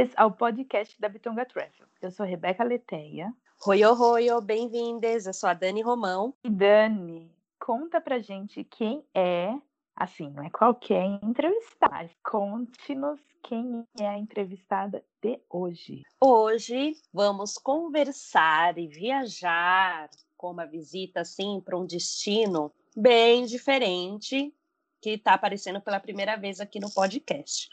Bem-vindas 0.00 0.14
ao 0.16 0.32
podcast 0.32 0.98
da 0.98 1.10
Bitonga 1.10 1.44
Travel. 1.44 1.86
Eu 2.00 2.10
sou 2.10 2.24
Rebeca 2.24 2.64
Leteia. 2.64 3.34
Oi, 3.66 3.84
oi, 3.84 4.40
bem-vindas. 4.42 5.26
Eu 5.26 5.34
sou 5.34 5.46
a 5.46 5.52
Dani 5.52 5.82
Romão. 5.82 6.32
E 6.42 6.48
Dani, 6.48 7.30
conta 7.58 8.00
pra 8.00 8.18
gente 8.18 8.64
quem 8.64 9.04
é, 9.14 9.52
assim, 9.94 10.30
não 10.30 10.42
é 10.42 10.48
qualquer 10.48 11.04
entrevistada, 11.22 12.08
conte-nos 12.22 13.20
quem 13.42 13.84
é 14.00 14.08
a 14.08 14.16
entrevistada 14.16 15.04
de 15.20 15.38
hoje. 15.50 16.02
Hoje 16.18 16.96
vamos 17.12 17.58
conversar 17.58 18.78
e 18.78 18.86
viajar 18.86 20.08
com 20.34 20.50
uma 20.52 20.64
visita, 20.64 21.20
assim, 21.20 21.60
para 21.62 21.76
um 21.76 21.84
destino 21.84 22.72
bem 22.96 23.44
diferente 23.44 24.50
que 25.00 25.10
está 25.10 25.34
aparecendo 25.34 25.80
pela 25.80 26.00
primeira 26.00 26.36
vez 26.36 26.60
aqui 26.60 26.78
no 26.78 26.90
podcast. 26.92 27.68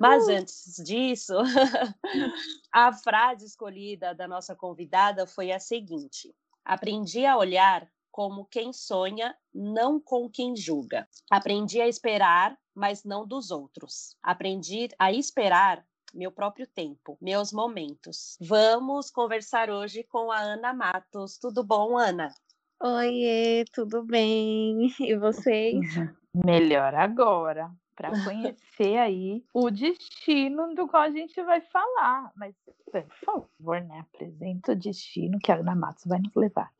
Mas 0.00 0.28
antes 0.28 0.82
disso, 0.84 1.34
a 2.72 2.92
frase 2.92 3.46
escolhida 3.46 4.14
da 4.14 4.26
nossa 4.28 4.54
convidada 4.54 5.26
foi 5.26 5.52
a 5.52 5.60
seguinte: 5.60 6.34
Aprendi 6.64 7.24
a 7.24 7.36
olhar 7.36 7.88
como 8.10 8.44
quem 8.46 8.72
sonha, 8.72 9.36
não 9.54 10.00
com 10.00 10.28
quem 10.28 10.56
julga. 10.56 11.08
Aprendi 11.30 11.80
a 11.80 11.86
esperar, 11.86 12.58
mas 12.74 13.04
não 13.04 13.26
dos 13.26 13.50
outros. 13.50 14.16
Aprendi 14.22 14.88
a 14.98 15.12
esperar 15.12 15.86
meu 16.12 16.32
próprio 16.32 16.66
tempo, 16.66 17.16
meus 17.20 17.52
momentos. 17.52 18.36
Vamos 18.40 19.10
conversar 19.10 19.70
hoje 19.70 20.02
com 20.04 20.32
a 20.32 20.40
Ana 20.40 20.72
Matos. 20.72 21.38
Tudo 21.38 21.62
bom, 21.62 21.96
Ana? 21.96 22.34
Oiê, 22.80 23.64
tudo 23.72 24.04
bem? 24.04 24.88
E 25.00 25.16
vocês? 25.16 25.84
Melhor 26.32 26.94
agora, 26.94 27.72
para 27.96 28.10
conhecer 28.22 28.96
aí 28.96 29.44
o 29.52 29.68
destino 29.68 30.72
do 30.76 30.86
qual 30.86 31.02
a 31.02 31.10
gente 31.10 31.42
vai 31.42 31.60
falar. 31.60 32.30
Mas, 32.36 32.54
por 32.92 33.04
favor, 33.24 33.80
né? 33.80 34.06
Apresenta 34.14 34.72
o 34.72 34.76
destino 34.76 35.40
que 35.40 35.50
a 35.50 35.56
Ana 35.56 35.74
Matos 35.74 36.04
vai 36.06 36.20
nos 36.20 36.32
levar. 36.36 36.70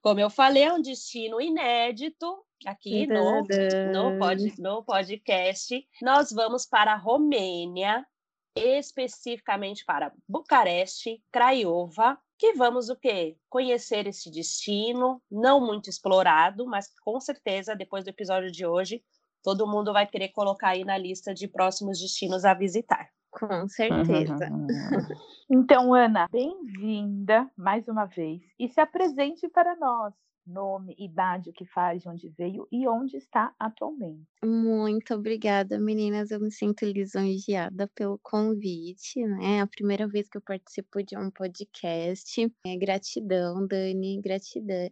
Como 0.00 0.20
eu 0.20 0.30
falei, 0.30 0.62
é 0.62 0.72
um 0.72 0.80
destino 0.80 1.40
inédito 1.40 2.44
aqui 2.64 3.08
no, 3.08 3.42
no, 3.42 4.18
pod, 4.18 4.62
no 4.62 4.84
podcast. 4.84 5.84
Nós 6.00 6.30
vamos 6.30 6.66
para 6.66 6.92
a 6.92 6.96
Romênia, 6.96 8.06
especificamente 8.54 9.84
para 9.84 10.12
Bucareste, 10.28 11.20
Craiova, 11.32 12.16
que 12.38 12.52
vamos 12.54 12.88
o 12.88 12.96
quê? 12.96 13.36
Conhecer 13.50 14.06
esse 14.06 14.30
destino, 14.30 15.20
não 15.30 15.60
muito 15.60 15.90
explorado, 15.90 16.66
mas 16.66 16.88
com 17.00 17.20
certeza 17.20 17.74
depois 17.74 18.04
do 18.04 18.10
episódio 18.10 18.50
de 18.50 18.64
hoje, 18.64 19.02
todo 19.42 19.66
mundo 19.66 19.92
vai 19.92 20.06
querer 20.06 20.28
colocar 20.28 20.68
aí 20.68 20.84
na 20.84 20.96
lista 20.96 21.34
de 21.34 21.48
próximos 21.48 21.98
destinos 22.00 22.44
a 22.44 22.54
visitar. 22.54 23.08
Com 23.30 23.68
certeza. 23.68 24.48
Então, 25.50 25.94
Ana, 25.94 26.28
bem-vinda 26.30 27.50
mais 27.56 27.88
uma 27.88 28.04
vez 28.04 28.42
e 28.58 28.68
se 28.68 28.82
apresente 28.82 29.48
para 29.48 29.74
nós. 29.76 30.12
Nome, 30.48 30.94
idade, 30.98 31.50
o 31.50 31.52
que 31.52 31.66
faz, 31.66 32.02
de 32.02 32.08
onde 32.08 32.28
veio 32.30 32.66
e 32.72 32.88
onde 32.88 33.16
está 33.16 33.54
atualmente. 33.58 34.26
Muito 34.42 35.14
obrigada, 35.14 35.78
meninas. 35.78 36.30
Eu 36.30 36.40
me 36.40 36.50
sinto 36.50 36.84
lisonjeada 36.84 37.88
pelo 37.94 38.18
convite, 38.22 39.24
né? 39.24 39.58
É 39.58 39.60
a 39.60 39.66
primeira 39.66 40.08
vez 40.08 40.28
que 40.28 40.38
eu 40.38 40.42
participo 40.42 41.02
de 41.02 41.16
um 41.16 41.30
podcast. 41.30 42.50
É, 42.66 42.76
gratidão, 42.76 43.66
Dani, 43.66 44.20
gratidão, 44.20 44.90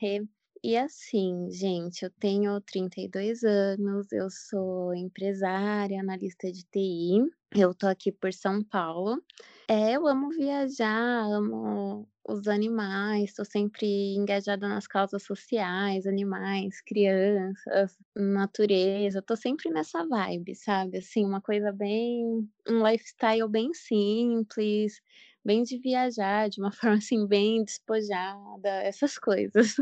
Rê. 0.00 0.26
E 0.66 0.76
assim, 0.76 1.48
gente, 1.48 2.02
eu 2.04 2.10
tenho 2.10 2.60
32 2.60 3.44
anos, 3.44 4.10
eu 4.10 4.28
sou 4.28 4.92
empresária, 4.96 6.00
analista 6.00 6.50
de 6.50 6.64
TI. 6.64 7.20
Eu 7.54 7.72
tô 7.72 7.86
aqui 7.86 8.10
por 8.10 8.32
São 8.32 8.64
Paulo. 8.64 9.22
É, 9.68 9.92
eu 9.92 10.08
amo 10.08 10.28
viajar, 10.30 11.22
amo 11.22 12.08
os 12.28 12.48
animais, 12.48 13.30
estou 13.30 13.44
sempre 13.44 13.86
engajada 14.16 14.66
nas 14.66 14.88
causas 14.88 15.22
sociais, 15.22 16.04
animais, 16.04 16.80
crianças, 16.80 17.96
natureza, 18.16 19.20
estou 19.20 19.36
sempre 19.36 19.70
nessa 19.70 20.04
vibe, 20.04 20.56
sabe? 20.56 20.98
Assim, 20.98 21.24
uma 21.24 21.40
coisa 21.40 21.70
bem, 21.70 22.50
um 22.68 22.84
lifestyle 22.84 23.48
bem 23.48 23.72
simples, 23.72 25.00
bem 25.44 25.62
de 25.62 25.78
viajar, 25.78 26.48
de 26.48 26.60
uma 26.60 26.72
forma 26.74 26.96
assim 26.96 27.24
bem 27.24 27.62
despojada, 27.62 28.68
essas 28.82 29.16
coisas. 29.16 29.76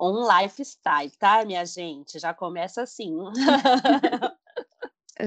Um 0.00 0.26
lifestyle, 0.26 1.10
tá, 1.18 1.44
minha 1.44 1.64
gente? 1.64 2.18
Já 2.18 2.34
começa 2.34 2.82
assim. 2.82 3.16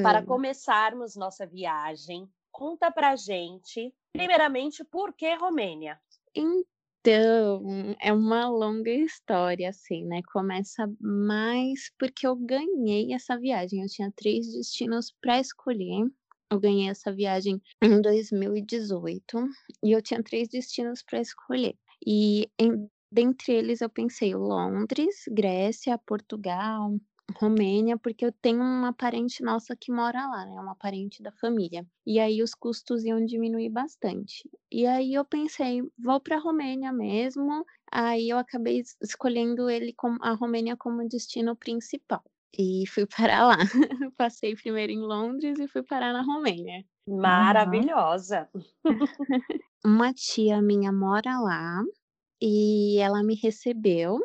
Para 0.04 0.24
começarmos 0.24 1.16
nossa 1.16 1.48
viagem, 1.48 2.30
conta 2.52 2.92
pra 2.92 3.16
gente, 3.16 3.92
primeiramente, 4.14 4.84
por 4.84 5.14
que 5.14 5.34
Romênia? 5.34 6.00
Então, 6.36 7.96
é 8.00 8.14
uma 8.14 8.48
longa 8.48 8.92
história, 8.92 9.70
assim, 9.70 10.06
né? 10.06 10.22
Começa 10.32 10.88
mais 11.00 11.92
porque 11.98 12.28
eu 12.28 12.36
ganhei 12.36 13.14
essa 13.14 13.38
viagem. 13.38 13.82
Eu 13.82 13.88
tinha 13.88 14.12
três 14.16 14.52
destinos 14.52 15.12
para 15.20 15.40
escolher. 15.40 16.06
Eu 16.52 16.60
ganhei 16.60 16.90
essa 16.90 17.12
viagem 17.12 17.62
em 17.82 18.02
2018 18.02 19.24
e 19.84 19.92
eu 19.92 20.02
tinha 20.02 20.22
três 20.22 20.48
destinos 20.50 21.02
para 21.02 21.22
escolher. 21.22 21.76
E 22.06 22.50
em, 22.60 22.90
dentre 23.12 23.54
eles 23.54 23.82
eu 23.82 23.90
pensei 23.90 24.36
Londres, 24.36 25.24
Grécia, 25.28 25.98
Portugal, 25.98 26.92
Romênia, 27.36 27.98
porque 27.98 28.26
eu 28.26 28.32
tenho 28.32 28.62
uma 28.62 28.94
parente 28.94 29.44
nossa 29.44 29.76
que 29.76 29.92
mora 29.92 30.28
lá, 30.28 30.46
né? 30.46 30.60
Uma 30.60 30.76
parente 30.76 31.22
da 31.22 31.32
família. 31.32 31.86
E 32.06 32.20
aí 32.20 32.42
os 32.42 32.54
custos 32.54 33.04
iam 33.04 33.24
diminuir 33.24 33.70
bastante. 33.70 34.50
E 34.72 34.86
aí 34.86 35.14
eu 35.14 35.26
pensei, 35.26 35.82
vou 35.98 36.20
para 36.20 36.38
a 36.38 36.40
Romênia 36.40 36.92
mesmo. 36.92 37.66
Aí 37.92 38.30
eu 38.30 38.38
acabei 38.38 38.82
escolhendo 39.02 39.70
ele 39.70 39.94
como 39.94 40.18
a 40.22 40.34
Romênia 40.34 40.76
como 40.76 41.08
destino 41.08 41.56
principal. 41.56 42.24
E 42.58 42.86
fui 42.88 43.06
para 43.36 43.46
lá. 43.46 43.58
Passei 44.18 44.56
primeiro 44.56 44.92
em 44.92 45.00
Londres 45.00 45.60
e 45.60 45.68
fui 45.68 45.84
parar 45.84 46.14
na 46.14 46.24
Romênia. 46.24 46.84
Maravilhosa. 47.08 48.50
uma 49.86 50.14
tia 50.14 50.62
minha 50.62 50.92
mora 50.92 51.40
lá 51.40 51.84
e 52.42 52.98
ela 53.00 53.24
me 53.24 53.36
recebeu 53.36 54.20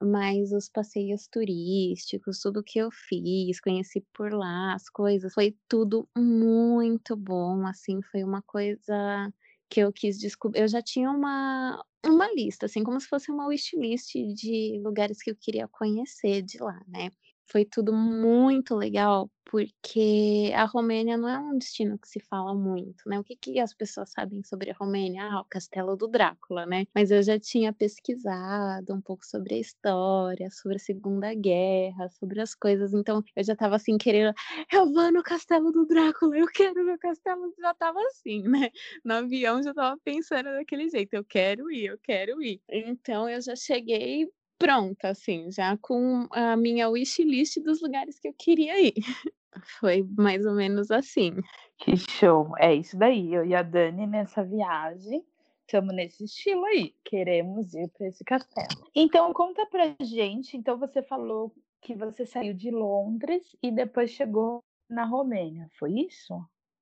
mas 0.00 0.52
os 0.52 0.68
passeios 0.68 1.26
turísticos, 1.28 2.40
tudo 2.40 2.62
que 2.62 2.78
eu 2.78 2.90
fiz, 2.90 3.60
conheci 3.60 4.00
por 4.12 4.32
lá 4.32 4.74
as 4.74 4.88
coisas, 4.88 5.32
foi 5.32 5.56
tudo 5.68 6.08
muito 6.16 7.16
bom, 7.16 7.66
assim, 7.66 8.02
foi 8.02 8.22
uma 8.24 8.42
coisa 8.42 9.32
que 9.68 9.80
eu 9.80 9.92
quis 9.92 10.18
descobrir. 10.18 10.60
Eu 10.62 10.68
já 10.68 10.82
tinha 10.82 11.10
uma, 11.10 11.84
uma 12.04 12.32
lista, 12.34 12.66
assim, 12.66 12.82
como 12.84 13.00
se 13.00 13.08
fosse 13.08 13.30
uma 13.30 13.46
wishlist 13.46 14.14
de 14.34 14.80
lugares 14.82 15.22
que 15.22 15.30
eu 15.30 15.36
queria 15.36 15.68
conhecer 15.68 16.42
de 16.42 16.58
lá, 16.58 16.80
né? 16.86 17.10
Foi 17.46 17.64
tudo 17.64 17.92
muito 17.92 18.74
legal, 18.74 19.30
porque 19.44 20.50
a 20.54 20.64
Romênia 20.64 21.16
não 21.16 21.28
é 21.28 21.38
um 21.38 21.58
destino 21.58 21.98
que 21.98 22.08
se 22.08 22.18
fala 22.18 22.54
muito, 22.54 23.08
né? 23.08 23.18
O 23.20 23.24
que, 23.24 23.36
que 23.36 23.60
as 23.60 23.72
pessoas 23.74 24.10
sabem 24.10 24.42
sobre 24.42 24.70
a 24.70 24.74
Romênia? 24.74 25.22
Ah, 25.24 25.40
o 25.42 25.44
Castelo 25.44 25.94
do 25.96 26.08
Drácula, 26.08 26.64
né? 26.66 26.86
Mas 26.94 27.10
eu 27.10 27.22
já 27.22 27.38
tinha 27.38 27.72
pesquisado 27.72 28.94
um 28.94 29.00
pouco 29.00 29.24
sobre 29.26 29.54
a 29.54 29.58
história, 29.58 30.50
sobre 30.50 30.76
a 30.76 30.80
Segunda 30.80 31.32
Guerra, 31.34 32.08
sobre 32.10 32.40
as 32.40 32.54
coisas, 32.54 32.92
então 32.94 33.22
eu 33.36 33.44
já 33.44 33.54
tava 33.54 33.76
assim 33.76 33.98
querendo, 33.98 34.34
eu 34.72 34.90
vou 34.92 35.12
no 35.12 35.22
Castelo 35.22 35.70
do 35.70 35.86
Drácula, 35.86 36.36
eu 36.38 36.46
quero 36.48 36.84
meu 36.84 36.98
castelo, 36.98 37.52
já 37.60 37.74
tava 37.74 38.00
assim, 38.06 38.42
né? 38.42 38.70
No 39.04 39.14
avião 39.14 39.62
já 39.62 39.72
tava 39.74 39.98
pensando 40.02 40.50
daquele 40.52 40.88
jeito, 40.88 41.14
eu 41.14 41.24
quero 41.24 41.70
ir, 41.70 41.86
eu 41.86 41.98
quero 42.02 42.42
ir. 42.42 42.60
Então 42.68 43.28
eu 43.28 43.40
já 43.40 43.54
cheguei 43.54 44.26
pronta, 44.64 45.10
assim, 45.10 45.50
já 45.50 45.76
com 45.76 46.26
a 46.30 46.56
minha 46.56 46.88
wishlist 46.88 47.60
dos 47.60 47.82
lugares 47.82 48.18
que 48.18 48.28
eu 48.28 48.32
queria 48.32 48.80
ir. 48.80 48.94
Foi 49.78 50.02
mais 50.16 50.46
ou 50.46 50.54
menos 50.54 50.90
assim. 50.90 51.36
Que 51.78 51.96
show! 51.96 52.52
É 52.58 52.74
isso 52.74 52.96
daí. 52.96 53.32
Eu 53.32 53.44
e 53.44 53.54
a 53.54 53.62
Dani 53.62 54.06
nessa 54.06 54.42
viagem 54.42 55.22
estamos 55.60 55.94
nesse 55.94 56.24
estilo 56.24 56.64
aí. 56.64 56.94
Queremos 57.04 57.74
ir 57.74 57.88
para 57.90 58.08
esse 58.08 58.24
castelo. 58.24 58.90
Então, 58.94 59.32
conta 59.32 59.66
pra 59.66 59.94
gente. 60.00 60.56
Então, 60.56 60.78
você 60.78 61.02
falou 61.02 61.52
que 61.82 61.94
você 61.94 62.24
saiu 62.24 62.54
de 62.54 62.70
Londres 62.70 63.42
e 63.62 63.70
depois 63.70 64.10
chegou 64.10 64.64
na 64.88 65.04
Romênia, 65.04 65.68
foi 65.78 65.92
isso? 65.92 66.34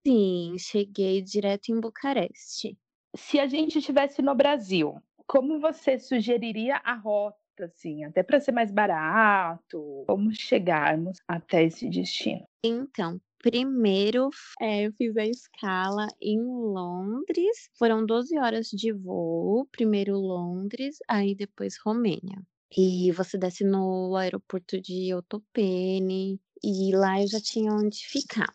Sim, 0.06 0.55
cheguei 0.58 1.20
direto 1.20 1.70
em 1.70 1.81
Bucareste. 1.81 2.79
se 3.14 3.38
a 3.38 3.46
gente 3.46 3.79
estivesse 3.79 4.23
no 4.23 4.34
Brasil, 4.34 4.94
como 5.26 5.61
você 5.61 5.99
sugeriria 5.99 6.81
a 6.84 6.94
rota, 6.94 7.42
assim, 7.61 8.05
até 8.05 8.23
para 8.23 8.41
ser 8.41 8.53
mais 8.53 8.71
barato? 8.71 10.05
Como 10.07 10.35
chegarmos 10.35 11.19
até 11.27 11.65
esse 11.65 11.89
destino? 11.89 12.47
Então, 12.65 13.21
primeiro 13.39 14.31
é, 14.61 14.87
eu 14.87 14.93
fiz 14.93 15.17
a 15.17 15.27
escala 15.27 16.07
em 16.21 16.41
Londres. 16.41 17.69
Foram 17.79 18.07
12 18.07 18.39
horas 18.39 18.69
de 18.69 18.93
voo. 18.93 19.67
Primeiro 19.73 20.17
Londres, 20.17 20.99
aí 21.09 21.35
depois 21.35 21.77
Romênia. 21.85 22.41
E 22.75 23.13
você 23.13 23.37
desce 23.37 23.65
no 23.65 24.17
aeroporto 24.17 24.81
de 24.81 25.13
Otopene. 25.15 26.41
E 26.65 26.95
lá 26.95 27.21
eu 27.21 27.27
já 27.27 27.41
tinha 27.41 27.73
onde 27.73 28.07
ficar. 28.07 28.55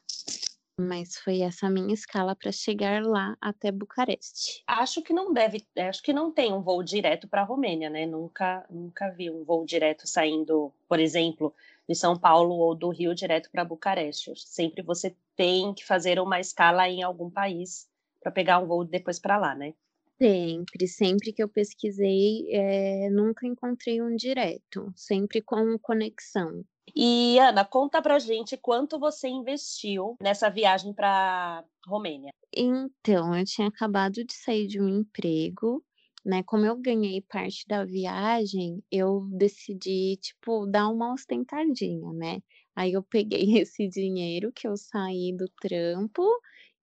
Mas 0.80 1.18
foi 1.18 1.42
essa 1.42 1.70
minha 1.70 1.94
escala 1.94 2.36
para 2.36 2.52
chegar 2.52 3.04
lá 3.04 3.38
até 3.40 3.72
Bucareste. 3.72 4.66
Acho 4.66 5.02
que 5.02 5.14
não 5.14 5.34
deve, 5.34 5.66
acho 5.78 6.02
que 6.04 6.14
não 6.14 6.32
tem 6.32 6.54
um 6.54 6.62
voo 6.62 6.84
direto 6.84 7.28
para 7.28 7.42
a 7.42 7.46
Romênia, 7.46 7.90
né? 7.90 8.06
Nunca, 8.06 8.66
nunca 8.70 9.10
vi 9.10 9.30
um 9.30 9.44
voo 9.44 9.66
direto 9.66 10.06
saindo, 10.08 10.74
por 10.88 11.00
exemplo, 11.00 11.54
de 11.88 11.96
São 11.96 12.18
Paulo 12.20 12.56
ou 12.56 12.76
do 12.76 12.90
Rio 12.90 13.16
direto 13.16 13.50
para 13.52 13.64
Bucareste. 13.66 14.34
Sempre 14.36 14.82
você 14.84 15.16
tem 15.36 15.74
que 15.74 15.86
fazer 15.86 16.20
uma 16.20 16.40
escala 16.40 16.88
em 16.90 17.02
algum 17.04 17.30
país 17.30 17.90
para 18.22 18.32
pegar 18.32 18.60
um 18.60 18.68
voo 18.68 18.84
depois 18.86 19.20
para 19.20 19.38
lá, 19.38 19.56
né? 19.56 19.74
Sempre, 20.22 20.88
sempre 20.88 21.34
que 21.34 21.42
eu 21.44 21.50
pesquisei, 21.50 22.48
é, 22.52 23.10
nunca 23.10 23.46
encontrei 23.48 24.02
um 24.02 24.16
direto, 24.16 24.92
sempre 24.96 25.42
com 25.42 25.78
conexão. 25.80 26.64
E 26.96 27.40
Ana, 27.40 27.66
conta 27.66 28.02
pra 28.02 28.20
gente 28.20 28.58
quanto 28.58 29.00
você 29.00 29.28
investiu 29.28 30.16
nessa 30.22 30.50
viagem 30.50 30.94
para 30.94 31.64
Romênia. 31.86 32.32
Então, 32.56 33.36
eu 33.36 33.46
tinha 33.46 33.68
acabado 33.68 34.24
de 34.24 34.34
sair 34.34 34.68
de 34.68 34.82
um 34.82 34.88
emprego, 34.88 35.84
né? 36.26 36.44
Como 36.44 36.66
eu 36.66 36.76
ganhei 36.78 37.22
parte 37.22 37.66
da 37.68 37.86
viagem, 37.86 38.84
eu 38.92 39.28
decidi, 39.32 40.18
tipo, 40.18 40.66
dar 40.66 40.90
uma 40.90 41.14
ostentadinha, 41.14 42.12
né? 42.14 42.42
Aí 42.76 42.94
eu 42.94 43.04
peguei 43.04 43.42
esse 43.62 43.88
dinheiro 43.88 44.52
que 44.52 44.68
eu 44.68 44.78
saí 44.78 45.36
do 45.36 45.48
trampo 45.62 46.24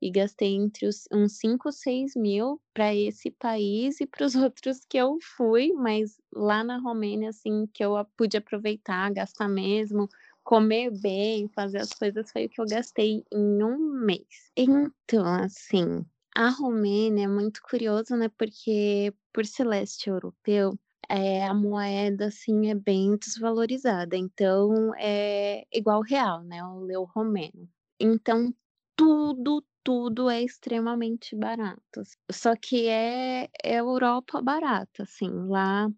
e 0.04 0.10
gastei 0.10 0.54
entre 0.54 0.86
os, 0.86 1.08
uns 1.10 1.38
5, 1.38 1.72
6 1.72 2.14
mil 2.14 2.60
para 2.74 2.94
esse 2.94 3.30
país 3.30 4.02
e 4.02 4.06
para 4.06 4.26
os 4.26 4.34
outros 4.36 4.84
que 4.86 4.98
eu 4.98 5.16
fui, 5.34 5.72
mas 5.72 6.20
lá 6.30 6.62
na 6.62 6.76
Romênia, 6.76 7.30
assim, 7.30 7.66
que 7.72 7.82
eu 7.82 7.94
pude 8.14 8.36
aproveitar, 8.36 9.10
gastar 9.14 9.48
mesmo, 9.48 10.06
comer 10.42 10.90
bem, 11.00 11.48
fazer 11.48 11.78
as 11.78 11.88
coisas, 11.88 12.30
foi 12.30 12.44
o 12.44 12.48
que 12.50 12.60
eu 12.60 12.66
gastei 12.66 13.24
em 13.32 13.64
um 13.64 13.78
mês. 14.04 14.52
Então, 14.54 15.24
assim, 15.24 16.04
a 16.36 16.50
Romênia 16.50 17.24
é 17.24 17.28
muito 17.28 17.62
curioso, 17.62 18.14
né? 18.14 18.28
Porque 18.36 19.10
por 19.32 19.46
ser 19.46 19.64
leste 19.64 20.10
europeu, 20.10 20.78
é, 21.08 21.46
a 21.46 21.54
moeda 21.54 22.26
assim 22.26 22.68
é 22.68 22.74
bem 22.74 23.16
desvalorizada, 23.16 24.18
então 24.18 24.94
é 24.96 25.64
igual 25.72 26.02
real, 26.02 26.42
né? 26.42 26.62
O 26.62 26.80
leu 26.80 27.04
romeno. 27.04 27.66
Então 27.98 28.52
tudo, 28.96 29.64
tudo 29.82 30.30
é 30.30 30.42
extremamente 30.42 31.36
barato. 31.36 32.02
Só 32.30 32.54
que 32.56 32.88
é, 32.88 33.48
é 33.62 33.76
Europa 33.80 34.40
barata, 34.42 35.02
assim. 35.04 35.30
Lá 35.48 35.88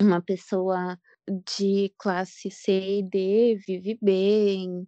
uma 0.00 0.22
pessoa 0.22 0.98
de 1.28 1.92
classe 1.98 2.50
C 2.50 3.00
e 3.00 3.02
D 3.02 3.58
vive 3.66 3.98
bem, 4.02 4.86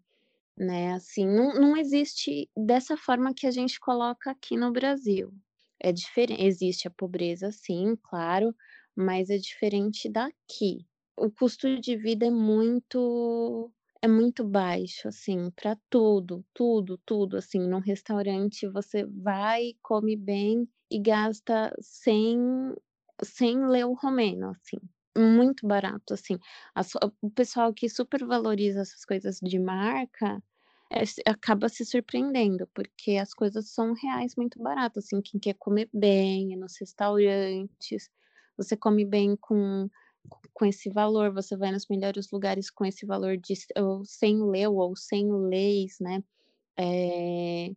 né? 0.57 0.93
Assim, 0.95 1.27
não, 1.27 1.55
não 1.55 1.77
existe 1.77 2.51
dessa 2.57 2.97
forma 2.97 3.35
que 3.35 3.47
a 3.47 3.51
gente 3.51 3.81
coloca 3.81 4.31
aqui 4.31 4.57
no 4.57 4.73
Brasil. 4.73 5.33
É 5.81 5.93
diferente, 5.93 6.43
existe 6.45 6.89
a 6.89 6.91
pobreza, 6.91 7.51
sim, 7.53 7.97
claro, 8.03 8.55
mas 8.97 9.31
é 9.31 9.39
diferente 9.39 10.09
daqui. 10.11 10.87
O 11.17 11.31
custo 11.31 11.81
de 11.81 11.97
vida 11.97 12.27
é 12.27 12.31
muito 12.31 13.73
é 14.03 14.09
muito 14.09 14.45
baixo, 14.45 15.09
assim, 15.09 15.51
para 15.51 15.77
tudo, 15.91 16.45
tudo, 16.55 16.99
tudo, 17.05 17.37
assim, 17.37 17.59
num 17.61 17.81
restaurante 17.81 18.69
você 18.69 19.05
vai, 19.05 19.73
come 19.83 20.17
bem 20.17 20.69
e 20.91 21.01
gasta 21.01 21.75
sem, 21.81 22.39
sem 23.23 23.67
ler 23.67 23.87
o 23.87 23.95
romeno, 23.95 24.51
assim, 24.51 24.77
muito 25.17 25.67
barato, 25.67 26.15
assim. 26.15 26.39
o 27.23 27.31
pessoal 27.31 27.75
que 27.75 27.89
super 27.89 28.25
valoriza 28.25 28.81
essas 28.83 29.05
coisas 29.05 29.39
de 29.43 29.59
marca 29.59 30.43
é, 30.93 31.03
acaba 31.31 31.69
se 31.69 31.85
surpreendendo, 31.85 32.69
porque 32.75 33.17
as 33.17 33.35
coisas 33.35 33.69
são 33.71 33.93
reais 33.95 34.35
muito 34.37 34.63
baratas, 34.63 35.05
assim, 35.07 35.21
quem 35.21 35.41
quer 35.41 35.55
comer 35.55 35.89
bem, 35.93 36.57
nos 36.57 36.77
restaurantes, 36.81 38.09
você 38.57 38.77
come 38.77 39.05
bem 39.05 39.37
com 39.37 39.89
com 40.53 40.65
esse 40.65 40.91
valor, 40.91 41.33
você 41.33 41.57
vai 41.57 41.73
nos 41.73 41.87
melhores 41.89 42.31
lugares 42.31 42.71
com 42.71 42.85
esse 42.85 43.07
valor 43.07 43.37
de 43.37 43.55
ou 43.77 44.05
sem 44.05 44.43
leu 44.43 44.75
ou 44.77 44.97
sem 44.97 45.31
leis, 45.33 45.97
né? 46.01 46.23
É, 46.79 47.73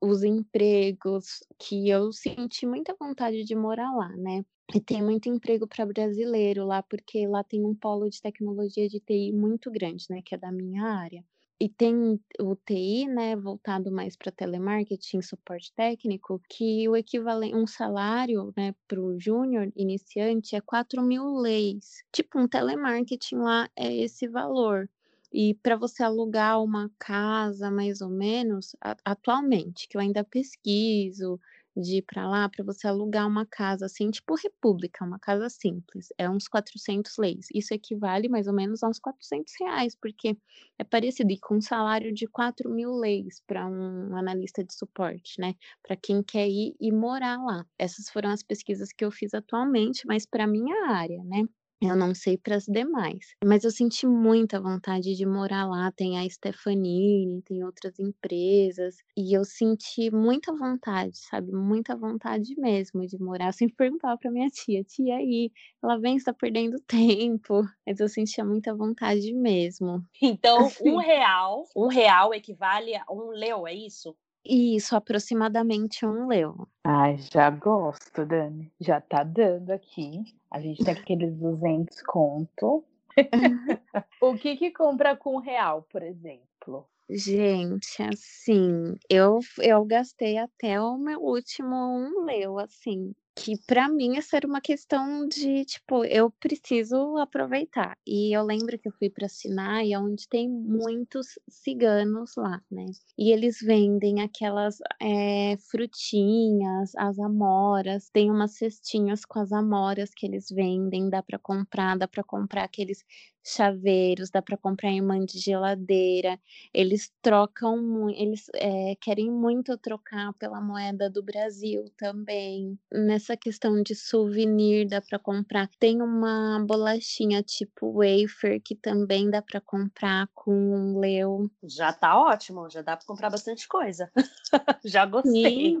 os 0.00 0.22
empregos 0.22 1.42
que 1.58 1.88
eu 1.88 2.12
senti 2.12 2.66
muita 2.66 2.94
vontade 2.98 3.44
de 3.44 3.54
morar 3.54 3.92
lá, 3.92 4.08
né? 4.16 4.44
E 4.74 4.80
tem 4.80 5.02
muito 5.02 5.28
emprego 5.28 5.66
para 5.66 5.86
brasileiro 5.86 6.64
lá, 6.64 6.82
porque 6.82 7.26
lá 7.26 7.44
tem 7.44 7.64
um 7.64 7.74
polo 7.74 8.08
de 8.08 8.20
tecnologia 8.20 8.88
de 8.88 9.00
TI 9.00 9.32
muito 9.32 9.70
grande, 9.70 10.06
né? 10.10 10.22
Que 10.24 10.34
é 10.34 10.38
da 10.38 10.50
minha 10.52 10.84
área 10.84 11.24
e 11.64 11.68
tem 11.68 12.20
o 12.40 12.56
TI, 12.56 13.06
né, 13.06 13.36
voltado 13.36 13.92
mais 13.92 14.16
para 14.16 14.32
telemarketing, 14.32 15.22
suporte 15.22 15.72
técnico, 15.76 16.40
que 16.48 16.88
o 16.88 16.96
equivalente, 16.96 17.54
um 17.54 17.68
salário, 17.68 18.52
né, 18.56 18.74
para 18.88 19.00
o 19.00 19.16
júnior 19.20 19.70
iniciante 19.76 20.56
é 20.56 20.60
4 20.60 21.00
mil 21.02 21.24
leis. 21.36 22.02
Tipo, 22.12 22.40
um 22.40 22.48
telemarketing 22.48 23.36
lá 23.36 23.70
é 23.76 23.94
esse 23.94 24.26
valor. 24.26 24.90
E 25.32 25.54
para 25.62 25.76
você 25.76 26.02
alugar 26.02 26.60
uma 26.62 26.90
casa, 26.98 27.70
mais 27.70 28.00
ou 28.00 28.10
menos, 28.10 28.74
atualmente, 29.04 29.86
que 29.88 29.96
eu 29.96 30.00
ainda 30.00 30.24
pesquiso, 30.24 31.38
de 31.76 31.98
ir 31.98 32.02
para 32.02 32.28
lá 32.28 32.48
para 32.48 32.64
você 32.64 32.86
alugar 32.86 33.26
uma 33.26 33.46
casa 33.46 33.86
assim, 33.86 34.10
tipo 34.10 34.34
República, 34.34 35.04
uma 35.04 35.18
casa 35.18 35.48
simples, 35.48 36.08
é 36.18 36.28
uns 36.28 36.48
400 36.48 37.16
leis. 37.18 37.46
Isso 37.54 37.74
equivale 37.74 38.28
mais 38.28 38.46
ou 38.46 38.54
menos 38.54 38.82
a 38.82 38.88
uns 38.88 38.98
400 38.98 39.52
reais, 39.60 39.94
porque 39.94 40.36
é 40.78 40.84
parecido 40.84 41.32
e 41.32 41.38
com 41.38 41.56
um 41.56 41.60
salário 41.60 42.12
de 42.12 42.26
4 42.26 42.70
mil 42.70 42.92
leis 42.92 43.42
para 43.46 43.66
um 43.66 44.16
analista 44.16 44.64
de 44.64 44.74
suporte, 44.74 45.40
né? 45.40 45.54
Para 45.82 45.96
quem 45.96 46.22
quer 46.22 46.48
ir 46.48 46.74
e 46.80 46.92
morar 46.92 47.38
lá. 47.42 47.64
Essas 47.78 48.08
foram 48.10 48.30
as 48.30 48.42
pesquisas 48.42 48.92
que 48.92 49.04
eu 49.04 49.10
fiz 49.10 49.34
atualmente, 49.34 50.06
mas 50.06 50.26
para 50.26 50.46
minha 50.46 50.90
área, 50.90 51.22
né? 51.24 51.44
Eu 51.84 51.96
não 51.96 52.14
sei 52.14 52.38
para 52.38 52.54
as 52.54 52.64
demais, 52.66 53.34
mas 53.44 53.64
eu 53.64 53.70
senti 53.72 54.06
muita 54.06 54.60
vontade 54.60 55.16
de 55.16 55.26
morar 55.26 55.66
lá. 55.66 55.90
Tem 55.90 56.16
a 56.16 56.28
Stefanini, 56.30 57.42
tem 57.42 57.64
outras 57.64 57.98
empresas, 57.98 58.94
e 59.16 59.36
eu 59.36 59.44
senti 59.44 60.08
muita 60.08 60.54
vontade, 60.54 61.18
sabe? 61.18 61.50
Muita 61.50 61.96
vontade 61.96 62.54
mesmo 62.56 63.04
de 63.04 63.18
morar. 63.18 63.48
Eu 63.48 63.52
sempre 63.52 63.74
perguntava 63.74 64.16
para 64.16 64.30
minha 64.30 64.48
tia: 64.48 64.84
tia 64.84 65.16
aí, 65.16 65.50
ela 65.82 65.98
vem, 65.98 66.16
está 66.16 66.32
perdendo 66.32 66.76
tempo. 66.86 67.62
Mas 67.84 67.98
eu 67.98 68.08
sentia 68.08 68.44
muita 68.44 68.72
vontade 68.76 69.32
mesmo. 69.34 70.04
Então, 70.22 70.68
um 70.80 70.98
real, 70.98 71.64
um 71.74 71.88
real 71.88 72.32
equivale 72.32 72.94
a 72.94 73.04
um 73.10 73.30
leu, 73.30 73.66
é 73.66 73.74
isso? 73.74 74.16
Isso, 74.44 74.96
aproximadamente 74.96 76.04
um 76.04 76.26
leu. 76.26 76.66
Ai, 76.84 77.16
já 77.32 77.48
gosto, 77.50 78.26
Dani. 78.26 78.72
Já 78.80 79.00
tá 79.00 79.22
dando 79.22 79.70
aqui. 79.70 80.24
A 80.50 80.60
gente 80.60 80.84
tem 80.84 80.94
aqueles 80.94 81.34
200 81.36 82.02
conto. 82.02 82.84
o 84.20 84.34
que 84.34 84.56
que 84.56 84.70
compra 84.70 85.16
com 85.16 85.38
real, 85.38 85.86
por 85.90 86.02
exemplo? 86.02 86.88
Gente, 87.08 88.02
assim, 88.02 88.96
eu, 89.08 89.40
eu 89.58 89.84
gastei 89.84 90.38
até 90.38 90.80
o 90.80 90.96
meu 90.96 91.20
último 91.20 91.76
um 91.76 92.24
leu, 92.24 92.58
assim 92.58 93.12
que 93.34 93.56
para 93.66 93.88
mim 93.88 94.16
essa 94.16 94.36
era 94.36 94.46
uma 94.46 94.60
questão 94.60 95.26
de 95.26 95.64
tipo 95.64 96.04
eu 96.04 96.30
preciso 96.30 97.16
aproveitar 97.16 97.96
e 98.06 98.36
eu 98.36 98.42
lembro 98.44 98.78
que 98.78 98.88
eu 98.88 98.92
fui 98.92 99.08
para 99.08 99.28
Sinai 99.28 99.96
onde 99.96 100.28
tem 100.28 100.48
muitos 100.48 101.38
ciganos 101.48 102.32
lá 102.36 102.60
né 102.70 102.86
e 103.18 103.32
eles 103.32 103.58
vendem 103.60 104.20
aquelas 104.20 104.78
é, 105.00 105.56
frutinhas 105.70 106.92
as 106.96 107.18
amoras 107.18 108.10
tem 108.10 108.30
umas 108.30 108.52
cestinhas 108.52 109.24
com 109.24 109.38
as 109.40 109.50
amoras 109.52 110.10
que 110.14 110.26
eles 110.26 110.48
vendem 110.50 111.08
dá 111.08 111.22
para 111.22 111.38
comprar 111.38 111.96
dá 111.96 112.06
para 112.06 112.22
comprar 112.22 112.64
aqueles 112.64 113.02
chaveiros, 113.44 114.30
dá 114.30 114.40
para 114.40 114.56
comprar 114.56 114.90
imã 114.92 115.24
de 115.24 115.38
geladeira. 115.38 116.38
Eles 116.72 117.12
trocam, 117.20 118.08
eles 118.10 118.46
é, 118.54 118.94
querem 119.00 119.30
muito 119.30 119.76
trocar 119.78 120.32
pela 120.34 120.60
moeda 120.60 121.10
do 121.10 121.22
Brasil 121.22 121.84
também. 121.96 122.78
Nessa 122.92 123.21
essa 123.22 123.36
questão 123.36 123.80
de 123.80 123.94
souvenir 123.94 124.88
dá 124.88 125.00
para 125.00 125.18
comprar. 125.18 125.68
Tem 125.78 126.02
uma 126.02 126.64
bolachinha 126.66 127.42
tipo 127.42 127.92
wafer 127.92 128.60
que 128.60 128.74
também 128.74 129.30
dá 129.30 129.40
para 129.40 129.60
comprar 129.60 130.28
com 130.34 130.52
um 130.52 130.98
leu. 130.98 131.48
Já 131.62 131.92
tá 131.92 132.18
ótimo, 132.20 132.68
já 132.68 132.82
dá 132.82 132.96
para 132.96 133.06
comprar 133.06 133.30
bastante 133.30 133.68
coisa. 133.68 134.10
já 134.84 135.06
gostei. 135.06 135.78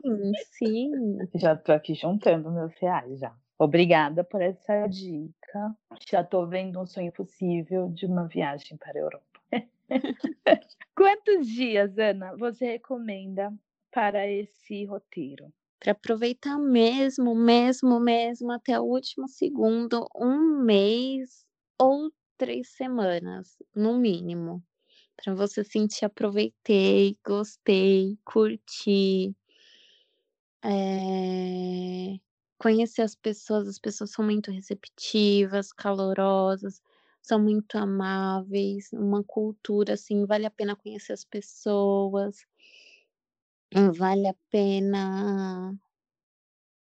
sim. 0.52 0.90
Já 1.34 1.56
tô 1.56 1.72
aqui 1.72 1.94
juntando 1.94 2.50
meus 2.50 2.72
reais 2.78 3.18
já. 3.18 3.34
Obrigada 3.58 4.24
por 4.24 4.40
essa 4.40 4.86
dica. 4.86 5.76
Já 6.08 6.22
tô 6.22 6.46
vendo 6.46 6.80
um 6.80 6.86
sonho 6.86 7.12
possível 7.12 7.88
de 7.90 8.06
uma 8.06 8.26
viagem 8.26 8.76
para 8.76 8.92
a 8.92 9.02
Europa. 9.02 9.26
Quantos 10.96 11.46
dias, 11.46 11.98
Ana, 11.98 12.36
você 12.36 12.72
recomenda 12.72 13.52
para 13.90 14.26
esse 14.26 14.84
roteiro? 14.84 15.52
Para 15.82 15.92
aproveitar 15.92 16.58
mesmo, 16.58 17.34
mesmo, 17.34 17.98
mesmo 18.00 18.52
até 18.52 18.78
o 18.80 18.84
último 18.84 19.26
segundo, 19.28 20.08
um 20.14 20.62
mês 20.62 21.44
ou 21.78 22.12
três 22.38 22.68
semanas, 22.76 23.56
no 23.74 23.98
mínimo. 23.98 24.62
Para 25.16 25.34
você 25.34 25.64
sentir, 25.64 26.04
aproveitei, 26.04 27.18
gostei, 27.26 28.18
curti. 28.24 29.34
É, 30.64 32.18
Conhecer 32.58 33.02
as 33.02 33.14
pessoas, 33.16 33.66
as 33.68 33.78
pessoas 33.78 34.10
são 34.12 34.24
muito 34.24 34.50
receptivas, 34.52 35.72
calorosas, 35.72 36.80
são 37.20 37.40
muito 37.42 37.76
amáveis, 37.76 38.88
uma 38.92 39.24
cultura 39.24 39.94
assim, 39.94 40.24
vale 40.26 40.46
a 40.46 40.50
pena 40.50 40.76
conhecer 40.76 41.12
as 41.12 41.24
pessoas. 41.24 42.46
Vale 43.98 44.28
a 44.28 44.34
pena. 44.50 45.02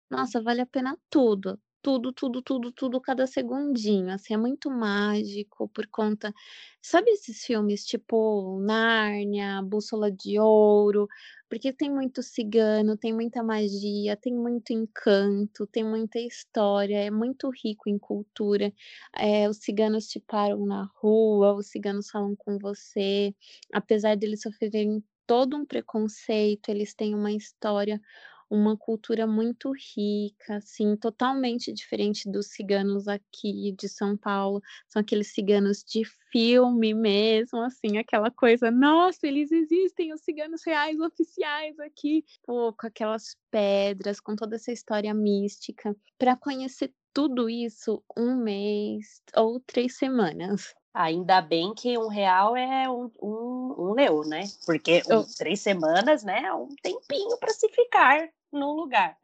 Nossa, 0.09 0.41
vale 0.41 0.61
a 0.61 0.65
pena 0.65 0.97
tudo. 1.09 1.59
Tudo, 1.81 2.11
tudo, 2.11 2.41
tudo, 2.41 2.71
tudo, 2.71 2.99
cada 2.99 3.25
segundinho. 3.27 4.09
Assim, 4.11 4.33
é 4.33 4.37
muito 4.37 4.69
mágico 4.69 5.69
por 5.69 5.87
conta. 5.87 6.33
Sabe 6.81 7.11
esses 7.11 7.43
filmes 7.45 7.85
tipo 7.85 8.59
Nárnia, 8.61 9.61
Bússola 9.63 10.11
de 10.11 10.39
Ouro? 10.39 11.07
Porque 11.49 11.71
tem 11.71 11.89
muito 11.93 12.21
cigano, 12.23 12.97
tem 12.97 13.13
muita 13.13 13.41
magia, 13.43 14.17
tem 14.17 14.33
muito 14.33 14.73
encanto, 14.73 15.65
tem 15.67 15.83
muita 15.83 16.19
história, 16.19 16.97
é 17.05 17.11
muito 17.11 17.49
rico 17.63 17.89
em 17.89 17.97
cultura. 17.97 18.73
É, 19.15 19.47
os 19.49 19.57
ciganos 19.57 20.07
te 20.07 20.19
param 20.19 20.65
na 20.65 20.89
rua, 20.95 21.53
os 21.55 21.67
ciganos 21.67 22.09
falam 22.09 22.35
com 22.35 22.57
você, 22.57 23.33
apesar 23.73 24.17
deles 24.17 24.41
sofrerem 24.41 25.01
todo 25.27 25.57
um 25.57 25.65
preconceito, 25.65 26.69
eles 26.69 26.93
têm 26.95 27.13
uma 27.13 27.31
história, 27.31 28.01
uma 28.49 28.77
cultura 28.77 29.27
muito 29.27 29.71
rica, 29.73 30.55
assim, 30.55 30.95
totalmente 30.95 31.71
diferente 31.73 32.31
dos 32.31 32.47
ciganos 32.47 33.07
aqui 33.07 33.73
de 33.77 33.89
São 33.89 34.15
Paulo. 34.17 34.61
São 34.87 35.01
aqueles 35.01 35.33
ciganos 35.33 35.83
de 35.83 36.03
filme 36.31 36.93
mesmo, 36.93 37.61
assim, 37.61 37.97
aquela 37.97 38.31
coisa, 38.31 38.71
nossa, 38.71 39.27
eles 39.27 39.51
existem, 39.51 40.13
os 40.13 40.21
ciganos 40.21 40.61
reais 40.65 40.99
oficiais 40.99 41.77
aqui, 41.79 42.23
pô, 42.45 42.73
com 42.73 42.87
aquelas 42.87 43.35
pedras, 43.51 44.19
com 44.21 44.35
toda 44.35 44.55
essa 44.55 44.71
história 44.71 45.13
mística. 45.13 45.95
Para 46.17 46.37
conhecer 46.37 46.93
tudo 47.13 47.49
isso, 47.49 48.03
um 48.17 48.35
mês 48.37 49.21
ou 49.35 49.59
três 49.59 49.97
semanas. 49.97 50.73
Ainda 50.99 51.41
bem 51.41 51.75
que 51.75 51.95
um 51.95 52.07
real 52.07 52.57
é 52.57 52.89
um, 52.89 53.11
um, 53.21 53.75
um 53.77 53.93
leu, 53.93 54.23
né? 54.25 54.45
Porque 54.65 55.03
um, 55.07 55.13
Eu- 55.13 55.25
três 55.37 55.59
semanas, 55.61 56.23
né? 56.23 56.41
É 56.45 56.53
um 56.53 56.69
tempinho 56.81 57.37
para 57.37 57.51
se 57.53 57.69
ficar 57.69 58.27
num 58.51 58.71
lugar. 58.71 59.15